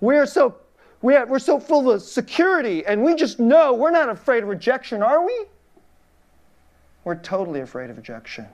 We're 0.00 0.26
so 0.26 0.56
we 1.00 1.14
have, 1.14 1.28
we're 1.28 1.38
so 1.38 1.60
full 1.60 1.90
of 1.90 2.02
security, 2.02 2.84
and 2.86 3.02
we 3.02 3.14
just 3.14 3.38
know 3.38 3.72
we're 3.72 3.90
not 3.90 4.08
afraid 4.08 4.42
of 4.42 4.48
rejection, 4.48 5.02
are 5.02 5.24
we? 5.24 5.46
We're 7.04 7.16
totally 7.16 7.60
afraid 7.60 7.90
of 7.90 7.96
rejection. 7.96 8.46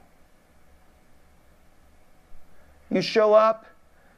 You 2.91 3.01
show 3.01 3.33
up, 3.33 3.65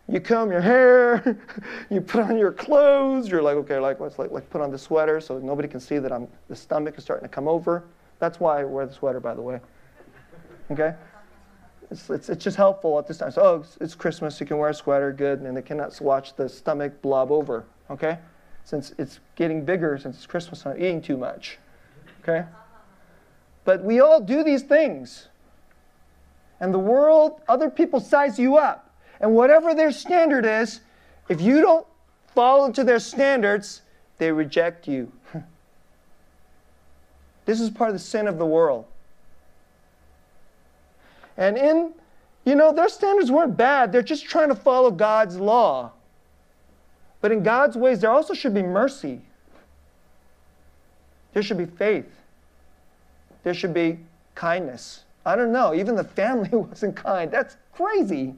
you 0.09 0.21
comb 0.21 0.51
your 0.51 0.61
hair, 0.61 1.39
you 1.91 2.01
put 2.01 2.25
on 2.25 2.39
your 2.39 2.53
clothes. 2.53 3.29
You're 3.29 3.43
like, 3.43 3.57
okay, 3.57 3.79
like 3.79 4.01
let's 4.01 4.19
like, 4.19 4.31
like 4.31 4.49
put 4.51 4.61
on 4.61 4.71
the 4.71 4.79
sweater 4.79 5.21
so 5.21 5.39
nobody 5.39 5.69
can 5.69 5.81
see 5.81 5.99
that 5.99 6.13
I'm 6.13 6.29
the 6.49 6.57
stomach 6.57 6.97
is 6.97 7.05
starting 7.05 7.29
to 7.29 7.35
come 7.35 7.49
over. 7.49 7.85
That's 8.19 8.41
why 8.41 8.61
I 8.61 8.65
wear 8.65 8.87
the 8.87 8.95
sweater, 8.95 9.21
by 9.21 9.35
the 9.35 9.43
way. 9.43 9.61
Okay, 10.71 10.95
it's 11.91 12.09
it's, 12.11 12.29
it's 12.29 12.43
just 12.43 12.57
helpful 12.57 12.99
at 12.99 13.07
this 13.07 13.19
time. 13.19 13.31
So 13.31 13.43
oh, 13.43 13.61
it's, 13.61 13.79
it's 13.81 13.95
Christmas, 13.95 14.41
you 14.41 14.47
can 14.47 14.59
wear 14.59 14.71
a 14.71 14.75
sweater, 14.75 15.13
good, 15.13 15.41
and 15.41 15.57
they 15.57 15.63
cannot 15.63 16.01
watch 16.01 16.35
the 16.35 16.49
stomach 16.49 17.03
blob 17.03 17.31
over. 17.31 17.65
Okay, 17.91 18.19
since 18.67 18.93
it's 18.99 19.21
getting 19.37 19.65
bigger 19.65 19.97
since 19.97 20.17
it's 20.17 20.27
Christmas. 20.27 20.67
I'm 20.67 20.77
eating 20.77 21.01
too 21.01 21.17
much. 21.17 21.59
Okay? 22.23 22.45
But 23.65 23.85
we 23.85 24.01
all 24.01 24.21
do 24.21 24.43
these 24.43 24.63
things. 24.63 25.29
And 26.59 26.75
the 26.75 26.79
world, 26.79 27.41
other 27.49 27.71
people 27.71 28.01
size 28.01 28.39
you 28.39 28.57
up. 28.57 28.86
And 29.21 29.35
whatever 29.35 29.75
their 29.75 29.93
standard 29.93 30.45
is, 30.45 30.81
if 31.29 31.41
you 31.41 31.61
don't 31.61 31.87
fall 32.35 32.67
into 32.67 32.85
their 32.85 32.99
standards, 32.99 33.83
they 34.19 34.31
reject 34.31 34.87
you. 34.87 35.11
this 37.47 37.61
is 37.61 37.71
part 37.71 37.91
of 37.91 37.95
the 37.95 38.01
sin 38.01 38.27
of 38.27 38.39
the 38.39 38.47
world. 38.47 38.85
And 41.37 41.57
in, 41.59 41.93
you 42.45 42.55
know, 42.55 42.73
their 42.73 42.89
standards 42.89 43.31
weren't 43.31 43.57
bad. 43.57 43.93
They're 43.93 44.03
just 44.03 44.25
trying 44.27 44.49
to 44.49 44.55
follow 44.55 44.91
God's 44.91 45.37
law. 45.39 45.93
But 47.21 47.33
in 47.33 47.43
God's 47.43 47.77
ways, 47.77 48.01
there 48.01 48.11
also 48.11 48.35
should 48.35 48.55
be 48.55 48.63
mercy. 48.63 49.21
There 51.33 51.43
should 51.43 51.59
be 51.59 51.67
faith. 51.67 52.11
There 53.43 53.55
should 53.55 53.75
be 53.75 53.99
kindness. 54.35 55.05
I 55.25 55.37
don't 55.37 55.53
know. 55.53 55.75
Even 55.75 55.97
the 55.97 56.05
family 56.05 56.49
wasn't 56.53 56.97
kind. 56.97 57.31
That's 57.31 57.57
crazy. 57.73 58.35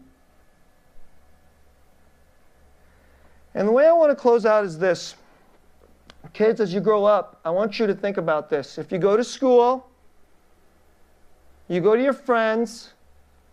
And 3.58 3.66
the 3.66 3.72
way 3.72 3.88
I 3.88 3.92
want 3.92 4.12
to 4.12 4.14
close 4.14 4.46
out 4.46 4.64
is 4.64 4.78
this. 4.78 5.16
Kids, 6.32 6.60
as 6.60 6.72
you 6.72 6.78
grow 6.78 7.04
up, 7.04 7.40
I 7.44 7.50
want 7.50 7.80
you 7.80 7.88
to 7.88 7.94
think 7.94 8.16
about 8.16 8.48
this. 8.48 8.78
If 8.78 8.92
you 8.92 8.98
go 8.98 9.16
to 9.16 9.24
school, 9.24 9.84
you 11.66 11.80
go 11.80 11.96
to 11.96 12.00
your 12.02 12.12
friends, 12.12 12.92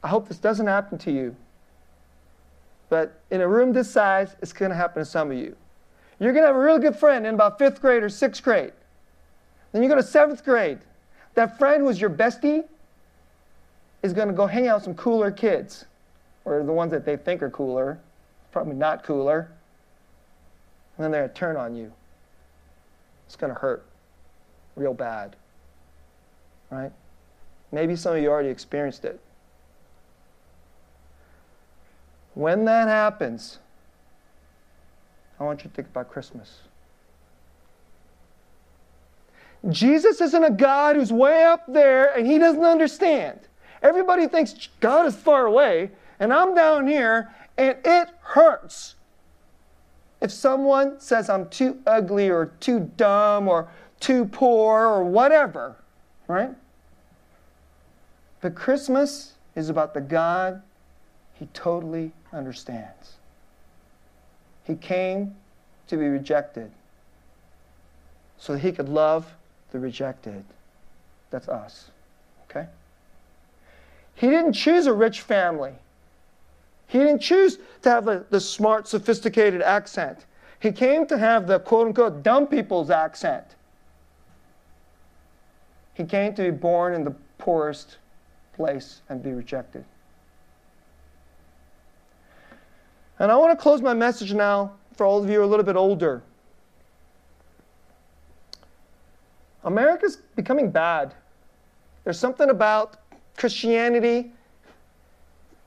I 0.04 0.08
hope 0.10 0.28
this 0.28 0.38
doesn't 0.38 0.68
happen 0.68 1.00
to 1.00 1.12
you. 1.12 1.36
But 2.88 3.20
in 3.32 3.42
a 3.42 3.48
room 3.48 3.74
this 3.74 3.90
size, 3.90 4.36
it's 4.44 4.54
going 4.54 4.70
to 4.70 4.76
happen 4.76 5.02
to 5.02 5.10
some 5.10 5.32
of 5.32 5.38
you. 5.38 5.56
You're 6.20 6.34
going 6.34 6.44
to 6.44 6.48
have 6.50 6.56
a 6.56 6.60
really 6.60 6.82
good 6.82 6.96
friend 6.96 7.26
in 7.26 7.34
about 7.34 7.58
fifth 7.58 7.82
grade 7.82 8.04
or 8.04 8.10
sixth 8.10 8.44
grade. 8.44 8.74
Then 9.72 9.82
you 9.82 9.90
go 9.90 9.96
to 9.96 10.04
seventh 10.04 10.46
grade. 10.46 10.78
That 11.34 11.58
friend 11.58 11.82
who's 11.82 12.00
your 12.00 12.12
bestie 12.12 12.64
is 14.04 14.14
going 14.14 14.28
to 14.28 14.36
go 14.36 14.46
hang 14.46 14.68
out 14.68 14.76
with 14.76 14.84
some 14.84 14.94
cooler 14.94 15.32
kids, 15.32 15.86
or 16.46 16.62
the 16.62 16.72
ones 16.72 16.92
that 16.92 17.06
they 17.06 17.18
think 17.18 17.42
are 17.42 17.50
cooler, 17.50 17.98
probably 18.52 18.76
not 18.76 19.04
cooler. 19.04 19.50
And 20.98 21.04
then 21.04 21.12
they're 21.12 21.22
going 21.22 21.34
to 21.34 21.40
turn 21.40 21.58
on 21.58 21.76
you. 21.76 21.92
It's 23.26 23.36
going 23.36 23.54
to 23.54 23.60
hurt 23.60 23.86
real 24.76 24.94
bad. 24.94 25.36
Right? 26.70 26.92
Maybe 27.72 27.96
some 27.96 28.16
of 28.16 28.22
you 28.22 28.30
already 28.30 28.50
experienced 28.50 29.06
it. 29.06 29.20
When 32.34 32.66
that 32.66 32.88
happens, 32.88 33.60
I 35.40 35.44
want 35.44 35.64
you 35.64 35.70
to 35.70 35.76
think 35.76 35.88
about 35.88 36.10
Christmas. 36.10 36.60
Jesus 39.70 40.22
isn't 40.22 40.44
a 40.44 40.52
God 40.52 40.96
who's 40.96 41.12
way 41.12 41.44
up 41.44 41.64
there 41.68 42.16
and 42.16 42.28
he 42.28 42.38
doesn't 42.38 42.64
understand. 42.64 43.40
Everybody 43.82 44.28
thinks 44.28 44.70
God 44.80 45.08
is 45.08 45.16
far 45.16 45.46
away 45.46 45.92
and 46.20 46.32
I'm 46.32 46.54
down 46.54 46.88
here 46.88 47.34
and 47.58 47.78
it 47.84 48.10
hurts. 48.22 48.96
If 50.22 50.32
someone 50.32 51.00
says 51.00 51.30
I'm 51.30 51.50
too 51.50 51.80
ugly 51.86 52.30
or 52.30 52.48
too 52.60 52.92
dumb 52.98 53.48
or 53.48 53.68
too 54.00 54.26
poor 54.26 54.86
or 54.86 55.04
whatever, 55.04 55.76
right? 56.28 56.52
But 58.42 58.56
Christmas 58.56 59.34
is 59.56 59.70
about 59.70 59.94
the 59.94 60.02
God 60.02 60.62
he 61.34 61.48
totally 61.54 62.12
understands. 62.32 63.16
He 64.64 64.76
came 64.76 65.36
to 65.88 65.98
be 65.98 66.08
rejected 66.08 66.72
so 68.38 68.54
that 68.54 68.60
he 68.60 68.72
could 68.72 68.90
love 68.90 69.34
the 69.72 69.80
rejected. 69.80 70.44
That's 71.30 71.48
us. 71.48 71.92
Okay? 72.50 72.68
He 74.16 74.30
didn't 74.30 74.54
choose 74.54 74.88
a 74.88 74.94
rich 74.94 75.22
family. 75.22 75.74
He 76.88 77.00
didn't 77.00 77.20
choose 77.20 77.58
to 77.82 77.90
have 77.90 78.08
a, 78.08 78.26
the 78.30 78.40
smart, 78.40 78.88
sophisticated 78.88 79.62
accent. 79.62 80.26
He 80.60 80.72
came 80.72 81.06
to 81.08 81.18
have 81.18 81.48
the 81.48 81.60
quote 81.60 81.88
unquote 81.88 82.24
dumb 82.24 82.48
people's 82.48 82.90
accent. 82.90 83.56
He 85.94 86.04
came 86.04 86.34
to 86.36 86.44
be 86.44 86.52
born 86.52 86.94
in 86.94 87.04
the 87.04 87.16
poorest 87.38 87.98
place 88.54 89.02
and 89.10 89.22
be 89.24 89.32
rejected. 89.32 89.86
And 93.20 93.32
I 93.32 93.38
want 93.38 93.58
to 93.58 93.62
close 93.62 93.82
my 93.82 93.94
message 93.94 94.34
now 94.34 94.74
for 94.96 95.06
all 95.06 95.24
of 95.24 95.30
you 95.30 95.44
a 95.44 95.46
little 95.46 95.66
bit 95.66 95.76
older. 95.76 96.22
America's 99.64 100.18
becoming 100.36 100.70
bad. 100.70 101.14
There's 102.04 102.20
something 102.20 102.50
about 102.50 102.98
Christianity. 103.38 104.32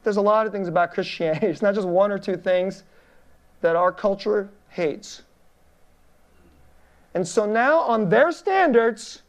There's 0.05 0.17
a 0.17 0.23
lot 0.23 0.47
of 0.47 0.53
things 0.53 0.69
about 0.69 0.93
Christianity. 0.95 1.47
It's 1.47 1.63
not 1.63 1.75
just 1.75 1.89
one 1.89 2.11
or 2.11 2.19
two 2.19 2.37
things 2.37 2.85
that 3.61 3.77
our 3.77 3.93
culture 3.93 4.49
hates. 4.69 5.23
And 7.15 7.27
so 7.27 7.47
now, 7.47 7.81
on 7.81 8.09
their 8.09 8.31
standards, 8.31 9.23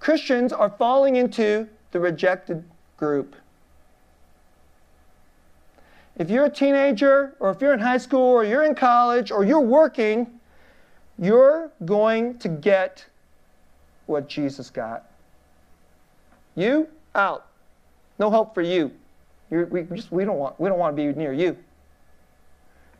Christians 0.00 0.52
are 0.52 0.70
falling 0.70 1.16
into 1.16 1.68
the 1.90 2.00
rejected 2.00 2.64
group. 2.96 3.36
If 6.16 6.30
you're 6.30 6.44
a 6.44 6.50
teenager, 6.50 7.34
or 7.40 7.50
if 7.50 7.60
you're 7.60 7.74
in 7.74 7.80
high 7.80 7.98
school, 7.98 8.20
or 8.20 8.44
you're 8.44 8.62
in 8.62 8.74
college, 8.74 9.30
or 9.30 9.44
you're 9.44 9.60
working, 9.60 10.38
you're 11.18 11.70
going 11.84 12.38
to 12.38 12.48
get 12.48 13.04
what 14.06 14.28
Jesus 14.28 14.70
got. 14.70 15.10
You 16.54 16.88
out. 17.14 17.46
No 18.18 18.30
help 18.30 18.54
for 18.54 18.62
you. 18.62 18.92
You're, 19.50 19.66
we 19.66 19.82
just 19.82 20.10
we 20.10 20.24
don't 20.24 20.38
want 20.38 20.58
we 20.58 20.68
don't 20.68 20.78
want 20.78 20.96
to 20.96 21.12
be 21.12 21.18
near 21.18 21.32
you. 21.32 21.56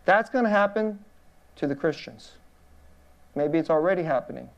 That's 0.04 0.28
going 0.28 0.44
to 0.44 0.50
happen 0.50 0.98
to 1.56 1.66
the 1.66 1.74
Christians. 1.74 2.32
Maybe 3.34 3.58
it's 3.58 3.70
already 3.70 4.02
happening. 4.02 4.48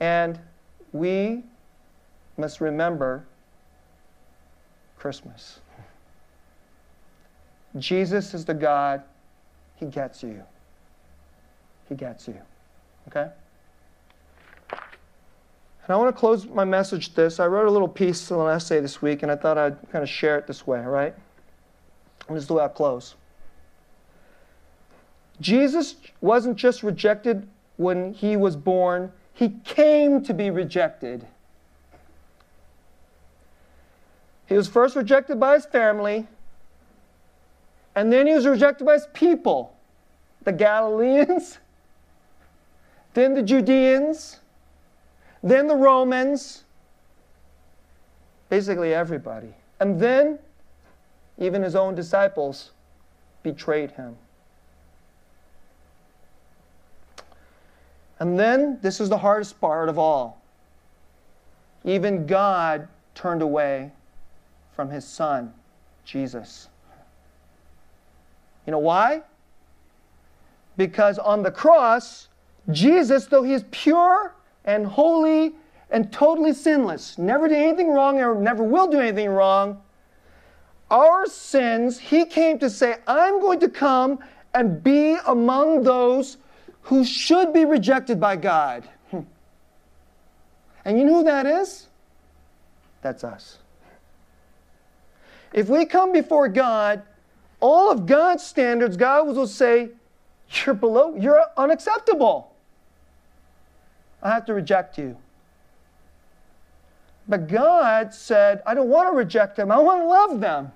And 0.00 0.38
we 0.92 1.44
must 2.38 2.60
remember 2.60 3.24
Christmas. 4.96 5.60
Jesus 7.78 8.34
is 8.34 8.44
the 8.44 8.54
God, 8.54 9.02
He 9.76 9.86
gets 9.86 10.22
you. 10.22 10.42
He 11.88 11.94
gets 11.94 12.26
you. 12.26 12.38
Okay? 13.08 13.28
And 15.90 15.96
I 15.96 15.98
want 15.98 16.14
to 16.14 16.20
close 16.20 16.46
my 16.46 16.64
message 16.64 17.16
this. 17.16 17.40
I 17.40 17.48
wrote 17.48 17.66
a 17.66 17.70
little 17.72 17.88
piece, 17.88 18.30
an 18.30 18.38
essay 18.46 18.78
this 18.78 19.02
week, 19.02 19.24
and 19.24 19.32
I 19.32 19.34
thought 19.34 19.58
I'd 19.58 19.76
kind 19.90 20.04
of 20.04 20.08
share 20.08 20.38
it 20.38 20.46
this 20.46 20.64
way, 20.64 20.78
right? 20.78 21.12
And 22.28 22.36
this 22.36 22.44
is 22.44 22.46
the 22.46 22.54
way 22.54 22.62
I'll 22.62 22.68
close. 22.68 23.16
Jesus 25.40 25.96
wasn't 26.20 26.56
just 26.56 26.84
rejected 26.84 27.48
when 27.76 28.14
he 28.14 28.36
was 28.36 28.54
born, 28.54 29.10
he 29.34 29.48
came 29.64 30.22
to 30.22 30.32
be 30.32 30.50
rejected. 30.50 31.26
He 34.46 34.54
was 34.54 34.68
first 34.68 34.94
rejected 34.94 35.40
by 35.40 35.54
his 35.54 35.66
family, 35.66 36.28
and 37.96 38.12
then 38.12 38.28
he 38.28 38.34
was 38.34 38.46
rejected 38.46 38.84
by 38.84 38.92
his 38.92 39.08
people 39.12 39.74
the 40.44 40.52
Galileans, 40.52 41.58
then 43.14 43.34
the 43.34 43.42
Judeans, 43.42 44.39
then 45.42 45.66
the 45.66 45.74
Romans, 45.74 46.64
basically 48.48 48.92
everybody. 48.94 49.54
And 49.78 49.98
then 49.98 50.38
even 51.38 51.62
his 51.62 51.74
own 51.74 51.94
disciples 51.94 52.72
betrayed 53.42 53.92
him. 53.92 54.16
And 58.18 58.38
then, 58.38 58.78
this 58.82 59.00
is 59.00 59.08
the 59.08 59.16
hardest 59.16 59.58
part 59.62 59.88
of 59.88 59.98
all. 59.98 60.42
Even 61.84 62.26
God 62.26 62.86
turned 63.14 63.40
away 63.40 63.92
from 64.76 64.90
his 64.90 65.06
son, 65.06 65.54
Jesus. 66.04 66.68
You 68.66 68.72
know 68.72 68.78
why? 68.78 69.22
Because 70.76 71.18
on 71.18 71.42
the 71.42 71.50
cross, 71.50 72.28
Jesus, 72.70 73.24
though 73.24 73.42
he 73.42 73.54
is 73.54 73.64
pure 73.70 74.34
and 74.74 74.86
holy 74.86 75.54
and 75.90 76.12
totally 76.12 76.52
sinless, 76.52 77.18
never 77.18 77.48
did 77.48 77.58
anything 77.58 77.90
wrong 77.90 78.20
or 78.20 78.34
never 78.34 78.62
will 78.62 78.88
do 78.88 79.00
anything 79.00 79.30
wrong, 79.30 79.82
our 80.90 81.26
sins, 81.26 81.98
he 81.98 82.24
came 82.24 82.58
to 82.58 82.70
say, 82.70 82.96
I'm 83.06 83.40
going 83.40 83.60
to 83.60 83.68
come 83.68 84.18
and 84.54 84.82
be 84.82 85.16
among 85.26 85.82
those 85.82 86.38
who 86.82 87.04
should 87.04 87.52
be 87.52 87.64
rejected 87.64 88.20
by 88.20 88.36
God. 88.36 88.88
And 90.82 90.98
you 90.98 91.04
know 91.04 91.16
who 91.16 91.24
that 91.24 91.44
is? 91.44 91.88
That's 93.02 93.22
us. 93.22 93.58
If 95.52 95.68
we 95.68 95.84
come 95.84 96.10
before 96.10 96.48
God 96.48 97.02
all 97.60 97.90
of 97.90 98.06
God's 98.06 98.42
standards, 98.42 98.96
God 98.96 99.26
will 99.26 99.46
say, 99.46 99.90
You're 100.64 100.74
below, 100.74 101.14
you're 101.14 101.44
unacceptable. 101.56 102.56
I 104.22 104.30
have 104.30 104.44
to 104.46 104.54
reject 104.54 104.98
you. 104.98 105.16
But 107.28 107.48
God 107.48 108.12
said, 108.12 108.62
I 108.66 108.74
don't 108.74 108.88
want 108.88 109.08
to 109.08 109.16
reject 109.16 109.56
them, 109.56 109.70
I 109.70 109.78
want 109.78 110.02
to 110.02 110.06
love 110.06 110.40
them. 110.40 110.72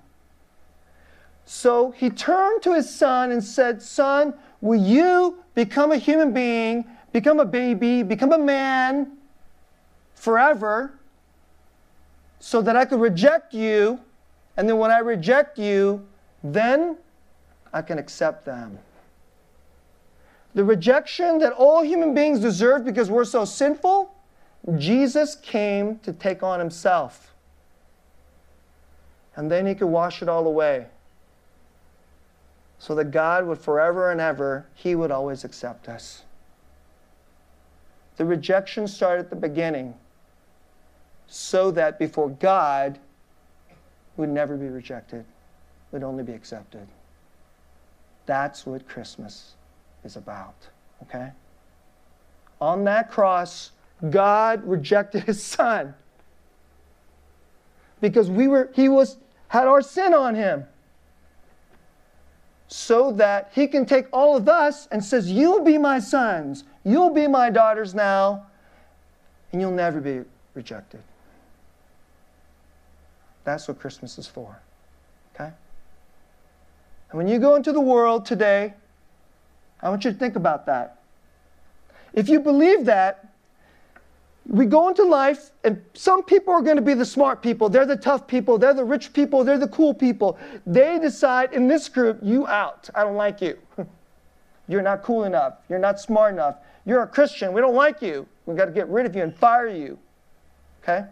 So 1.44 1.90
he 1.90 2.10
turned 2.10 2.62
to 2.62 2.74
his 2.74 2.92
son 2.92 3.30
and 3.32 3.42
said, 3.42 3.82
Son, 3.82 4.34
will 4.60 4.80
you 4.80 5.38
become 5.54 5.92
a 5.92 5.96
human 5.96 6.32
being, 6.32 6.84
become 7.12 7.38
a 7.38 7.44
baby, 7.44 8.02
become 8.02 8.32
a 8.32 8.38
man 8.38 9.18
forever 10.14 10.94
so 12.38 12.62
that 12.62 12.76
I 12.76 12.84
could 12.84 13.00
reject 13.00 13.52
you? 13.52 14.00
And 14.56 14.68
then 14.68 14.78
when 14.78 14.90
I 14.90 14.98
reject 14.98 15.58
you, 15.58 16.06
then 16.42 16.96
I 17.72 17.82
can 17.82 17.98
accept 17.98 18.44
them. 18.44 18.78
The 20.54 20.64
rejection 20.64 21.38
that 21.38 21.52
all 21.52 21.82
human 21.82 22.14
beings 22.14 22.40
deserve 22.40 22.84
because 22.84 23.10
we're 23.10 23.24
so 23.24 23.44
sinful, 23.44 24.14
Jesus 24.76 25.34
came 25.34 25.98
to 26.00 26.12
take 26.12 26.42
on 26.42 26.60
himself. 26.60 27.34
And 29.36 29.50
then 29.50 29.66
he 29.66 29.74
could 29.74 29.88
wash 29.88 30.22
it 30.22 30.28
all 30.28 30.46
away 30.46 30.86
so 32.84 32.94
that 32.94 33.10
God 33.10 33.46
would 33.46 33.58
forever 33.58 34.10
and 34.10 34.20
ever, 34.20 34.66
He 34.74 34.94
would 34.94 35.10
always 35.10 35.42
accept 35.42 35.88
us. 35.88 36.22
The 38.16 38.26
rejection 38.26 38.86
started 38.86 39.24
at 39.24 39.30
the 39.30 39.36
beginning 39.36 39.94
so 41.26 41.70
that 41.70 41.98
before 41.98 42.28
God, 42.28 42.98
would 44.18 44.28
never 44.28 44.56
be 44.56 44.68
rejected, 44.68 45.24
would 45.92 46.02
only 46.02 46.22
be 46.22 46.34
accepted. 46.34 46.86
That's 48.26 48.66
what 48.66 48.86
Christmas 48.86 49.54
is 50.04 50.16
about, 50.16 50.54
okay? 51.02 51.32
On 52.60 52.84
that 52.84 53.10
cross, 53.10 53.72
God 54.10 54.64
rejected 54.64 55.24
his 55.24 55.42
son 55.42 55.94
because 58.00 58.30
we 58.30 58.48
were 58.48 58.70
he 58.74 58.88
was 58.88 59.16
had 59.48 59.66
our 59.66 59.80
sin 59.80 60.12
on 60.12 60.34
him 60.34 60.66
so 62.68 63.12
that 63.12 63.50
he 63.54 63.66
can 63.66 63.86
take 63.86 64.06
all 64.12 64.36
of 64.36 64.48
us 64.48 64.88
and 64.90 65.02
says, 65.04 65.30
You'll 65.30 65.62
be 65.62 65.78
my 65.78 65.98
sons, 65.98 66.64
you'll 66.84 67.10
be 67.10 67.26
my 67.26 67.50
daughters 67.50 67.94
now, 67.94 68.46
and 69.52 69.60
you'll 69.60 69.70
never 69.70 70.00
be 70.00 70.22
rejected. 70.54 71.00
That's 73.44 73.68
what 73.68 73.78
Christmas 73.78 74.18
is 74.18 74.26
for. 74.26 74.58
Okay? 75.34 75.52
And 77.10 77.18
when 77.18 77.28
you 77.28 77.38
go 77.38 77.54
into 77.54 77.72
the 77.72 77.80
world 77.80 78.26
today, 78.26 78.74
I 79.84 79.90
want 79.90 80.04
you 80.04 80.10
to 80.10 80.18
think 80.18 80.34
about 80.34 80.64
that. 80.66 80.98
If 82.14 82.28
you 82.28 82.40
believe 82.40 82.86
that, 82.86 83.28
we 84.46 84.66
go 84.66 84.88
into 84.88 85.04
life, 85.04 85.50
and 85.62 85.82
some 85.92 86.22
people 86.22 86.52
are 86.54 86.62
going 86.62 86.76
to 86.76 86.82
be 86.82 86.94
the 86.94 87.04
smart 87.04 87.42
people. 87.42 87.68
They're 87.68 87.86
the 87.86 87.96
tough 87.96 88.26
people. 88.26 88.58
They're 88.58 88.74
the 88.74 88.84
rich 88.84 89.12
people. 89.12 89.44
They're 89.44 89.58
the 89.58 89.68
cool 89.68 89.92
people. 89.92 90.38
They 90.66 90.98
decide 90.98 91.52
in 91.52 91.68
this 91.68 91.88
group, 91.88 92.18
you 92.22 92.46
out. 92.46 92.88
I 92.94 93.04
don't 93.04 93.16
like 93.16 93.40
you. 93.40 93.58
You're 94.68 94.82
not 94.82 95.02
cool 95.02 95.24
enough. 95.24 95.54
You're 95.68 95.78
not 95.78 96.00
smart 96.00 96.32
enough. 96.32 96.56
You're 96.86 97.02
a 97.02 97.06
Christian. 97.06 97.52
We 97.52 97.60
don't 97.60 97.74
like 97.74 98.00
you. 98.00 98.26
We've 98.46 98.56
got 98.56 98.66
to 98.66 98.72
get 98.72 98.88
rid 98.88 99.06
of 99.06 99.14
you 99.14 99.22
and 99.22 99.34
fire 99.36 99.68
you. 99.68 99.98
Okay? 100.82 101.04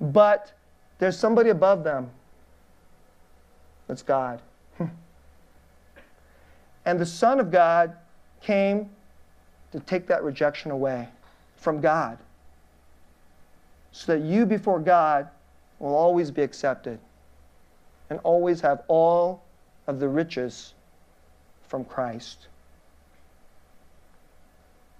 But 0.00 0.52
there's 0.98 1.18
somebody 1.18 1.50
above 1.50 1.84
them. 1.84 2.10
That's 3.86 4.02
God. 4.02 4.40
and 6.84 6.98
the 6.98 7.06
Son 7.06 7.40
of 7.40 7.50
God 7.50 7.96
came 8.40 8.88
to 9.72 9.80
take 9.80 10.06
that 10.06 10.22
rejection 10.22 10.70
away 10.70 11.08
from 11.56 11.80
God 11.80 12.18
so 13.92 14.12
that 14.16 14.24
you 14.24 14.46
before 14.46 14.80
God 14.80 15.28
will 15.78 15.94
always 15.94 16.30
be 16.30 16.42
accepted 16.42 16.98
and 18.08 18.18
always 18.22 18.60
have 18.60 18.82
all 18.88 19.42
of 19.86 20.00
the 20.00 20.08
riches 20.08 20.74
from 21.68 21.84
Christ. 21.84 22.48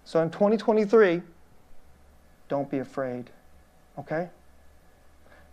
So 0.04 0.20
in 0.22 0.30
2023, 0.30 1.22
don't 2.48 2.70
be 2.70 2.78
afraid, 2.78 3.30
okay? 3.98 4.28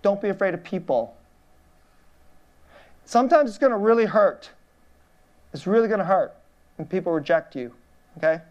Don't 0.01 0.21
be 0.21 0.29
afraid 0.29 0.53
of 0.53 0.63
people. 0.63 1.15
Sometimes 3.05 3.49
it's 3.49 3.59
going 3.59 3.71
to 3.71 3.77
really 3.77 4.05
hurt. 4.05 4.49
It's 5.57 5.65
really 5.65 5.87
going 5.87 5.97
to 5.97 6.05
hurt 6.05 6.35
when 6.75 6.87
people 6.87 7.11
reject 7.11 7.55
you, 7.55 7.73
okay? 8.19 8.43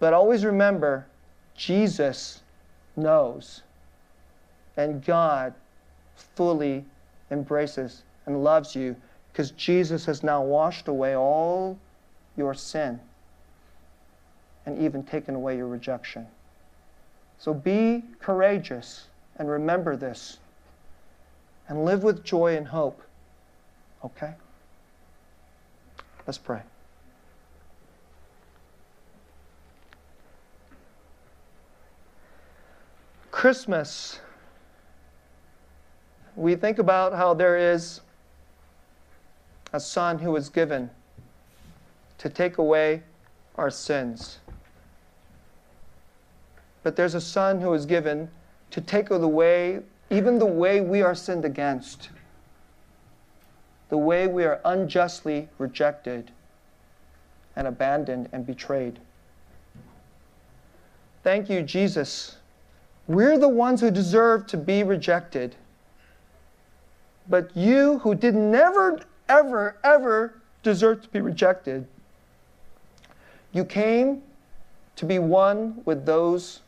But 0.00 0.12
always 0.12 0.44
remember, 0.44 1.06
Jesus 1.54 2.42
knows, 2.96 3.62
and 4.76 5.04
God 5.04 5.54
fully 6.34 6.84
embraces 7.30 8.02
and 8.26 8.42
loves 8.42 8.74
you 8.74 8.96
because 9.30 9.52
Jesus 9.52 10.04
has 10.06 10.24
now 10.24 10.42
washed 10.42 10.88
away 10.88 11.14
all 11.14 11.78
your 12.36 12.52
sin 12.52 12.98
and 14.66 14.76
even 14.80 15.04
taken 15.04 15.36
away 15.36 15.56
your 15.56 15.68
rejection. 15.68 16.26
So 17.38 17.54
be 17.54 18.02
courageous 18.18 19.06
and 19.36 19.48
remember 19.48 19.94
this 19.94 20.38
and 21.68 21.84
live 21.84 22.02
with 22.02 22.24
joy 22.24 22.56
and 22.56 22.66
hope. 22.66 23.00
Okay? 24.04 24.34
Let's 26.26 26.38
pray. 26.38 26.62
Christmas, 33.30 34.20
we 36.34 36.56
think 36.56 36.78
about 36.78 37.12
how 37.12 37.34
there 37.34 37.58
is 37.58 38.00
a 39.74 39.80
son 39.80 40.18
who 40.18 40.30
was 40.30 40.48
given 40.48 40.88
to 42.18 42.30
take 42.30 42.58
away 42.58 43.02
our 43.56 43.70
sins. 43.70 44.38
But 46.82 46.96
there's 46.96 47.14
a 47.14 47.20
son 47.20 47.60
who 47.60 47.70
was 47.70 47.84
given 47.84 48.30
to 48.70 48.80
take 48.80 49.10
away 49.10 49.80
even 50.10 50.38
the 50.38 50.46
way 50.46 50.80
we 50.80 51.02
are 51.02 51.14
sinned 51.14 51.44
against, 51.44 52.10
the 53.88 53.98
way 53.98 54.26
we 54.26 54.44
are 54.44 54.60
unjustly 54.64 55.48
rejected 55.58 56.30
and 57.56 57.66
abandoned 57.66 58.28
and 58.32 58.46
betrayed. 58.46 58.98
Thank 61.22 61.48
you, 61.48 61.62
Jesus 61.62 62.36
we're 63.06 63.38
the 63.38 63.48
ones 63.48 63.80
who 63.80 63.90
deserve 63.90 64.46
to 64.48 64.56
be 64.56 64.82
rejected. 64.82 65.56
But 67.28 67.54
you, 67.56 67.98
who 67.98 68.14
did 68.14 68.34
never, 68.34 69.00
ever, 69.28 69.76
ever 69.84 70.40
deserve 70.62 71.02
to 71.02 71.08
be 71.08 71.20
rejected, 71.20 71.86
you 73.52 73.64
came 73.64 74.22
to 74.96 75.04
be 75.04 75.18
one 75.18 75.82
with 75.84 76.06
those 76.06 76.60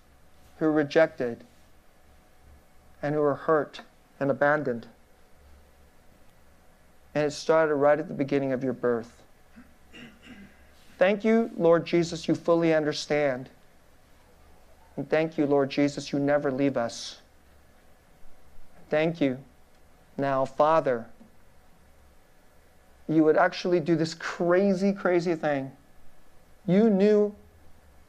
who 0.58 0.66
rejected 0.66 1.44
and 3.02 3.14
who 3.14 3.20
were 3.20 3.34
hurt 3.34 3.82
and 4.20 4.30
abandoned. 4.30 4.86
And 7.16 7.24
it 7.24 7.30
started 7.30 7.76
right 7.76 7.98
at 7.98 8.08
the 8.08 8.14
beginning 8.14 8.52
of 8.52 8.62
your 8.62 8.74
birth. 8.74 9.10
Thank 10.98 11.24
you, 11.24 11.50
Lord 11.56 11.86
Jesus, 11.86 12.28
you 12.28 12.34
fully 12.34 12.74
understand. 12.74 13.48
And 14.98 15.08
thank 15.08 15.38
you, 15.38 15.46
Lord 15.46 15.70
Jesus, 15.70 16.12
you 16.12 16.18
never 16.18 16.52
leave 16.52 16.76
us. 16.76 17.22
Thank 18.90 19.22
you. 19.22 19.38
Now, 20.18 20.44
Father, 20.44 21.06
you 23.08 23.24
would 23.24 23.38
actually 23.38 23.80
do 23.80 23.96
this 23.96 24.12
crazy, 24.12 24.92
crazy 24.92 25.36
thing. 25.36 25.72
You 26.66 26.90
knew 26.90 27.34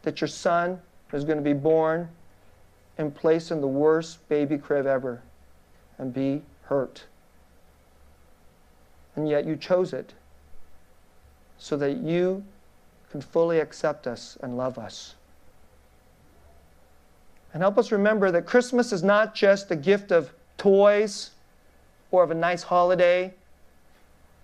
that 0.02 0.20
your 0.20 0.28
son 0.28 0.82
was 1.14 1.24
going 1.24 1.38
to 1.38 1.44
be 1.46 1.54
born 1.54 2.10
and 2.98 3.16
placed 3.16 3.52
in 3.52 3.62
the 3.62 3.68
worst 3.68 4.28
baby 4.28 4.58
crib 4.58 4.86
ever 4.86 5.22
and 5.98 6.14
be 6.14 6.42
hurt. 6.64 7.06
And 9.18 9.28
yet 9.28 9.46
you 9.46 9.58
chose 9.58 9.94
it 9.94 10.14
so 11.58 11.76
that 11.78 11.98
you 11.98 12.46
can 13.10 13.20
fully 13.20 13.60
accept 13.60 14.06
us 14.06 14.38
and 14.42 14.56
love 14.56 14.78
us. 14.78 15.16
And 17.52 17.64
help 17.64 17.80
us 17.80 17.92
remember 17.92 18.30
that 18.30 18.46
Christmas 18.46 18.94
is 18.94 19.02
not 19.02 19.34
just 19.34 19.72
a 19.72 19.76
gift 19.76 20.12
of 20.12 20.32
toys 20.58 21.32
or 22.12 22.24
of 22.24 22.30
a 22.30 22.36
nice 22.36 22.62
holiday, 22.62 23.34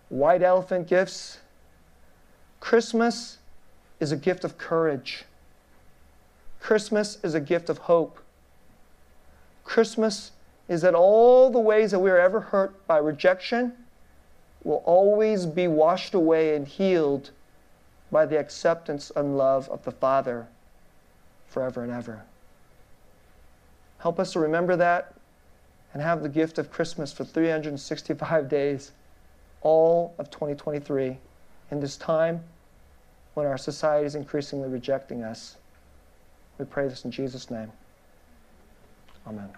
white 0.10 0.42
elephant 0.42 0.88
gifts. 0.88 1.38
Christmas 2.60 3.38
is 4.00 4.12
a 4.12 4.18
gift 4.18 4.44
of 4.44 4.58
courage. 4.58 5.26
Christmas 6.60 7.20
is 7.24 7.36
a 7.36 7.40
gift 7.40 7.70
of 7.70 7.78
hope. 7.78 8.20
Christmas 9.64 10.32
is 10.68 10.82
that 10.82 10.96
all 10.96 11.52
the 11.52 11.60
ways 11.60 11.92
that 11.92 12.00
we 12.00 12.10
are 12.10 12.18
ever 12.18 12.40
hurt 12.40 12.88
by 12.88 12.98
rejection 12.98 13.74
will 14.64 14.84
always 14.86 15.46
be 15.46 15.68
washed 15.68 16.14
away 16.14 16.56
and 16.56 16.68
healed 16.68 17.32
by 18.12 18.26
the 18.26 18.38
acceptance 18.38 19.12
and 19.16 19.38
love 19.38 19.70
of 19.70 19.84
the 19.84 19.92
Father 19.92 20.48
forever 21.48 21.84
and 21.84 21.92
ever. 21.92 22.24
Help 24.00 24.20
us 24.20 24.34
to 24.34 24.40
remember 24.40 24.76
that 24.76 25.14
and 25.94 26.02
have 26.02 26.24
the 26.24 26.30
gift 26.30 26.58
of 26.58 26.72
Christmas 26.72 27.14
for 27.14 27.24
365 27.24 28.50
days, 28.50 28.92
all 29.62 30.14
of 30.18 30.30
2023, 30.30 31.18
in 31.72 31.80
this 31.80 31.98
time 31.98 32.44
when 33.34 33.46
our 33.46 33.58
society 33.58 34.06
is 34.06 34.16
increasingly 34.16 34.70
rejecting 34.70 35.24
us. 35.24 35.58
We 36.58 36.66
pray 36.66 36.88
this 36.88 37.06
in 37.06 37.12
Jesus' 37.12 37.50
name. 37.50 37.72
Amen. 39.28 39.50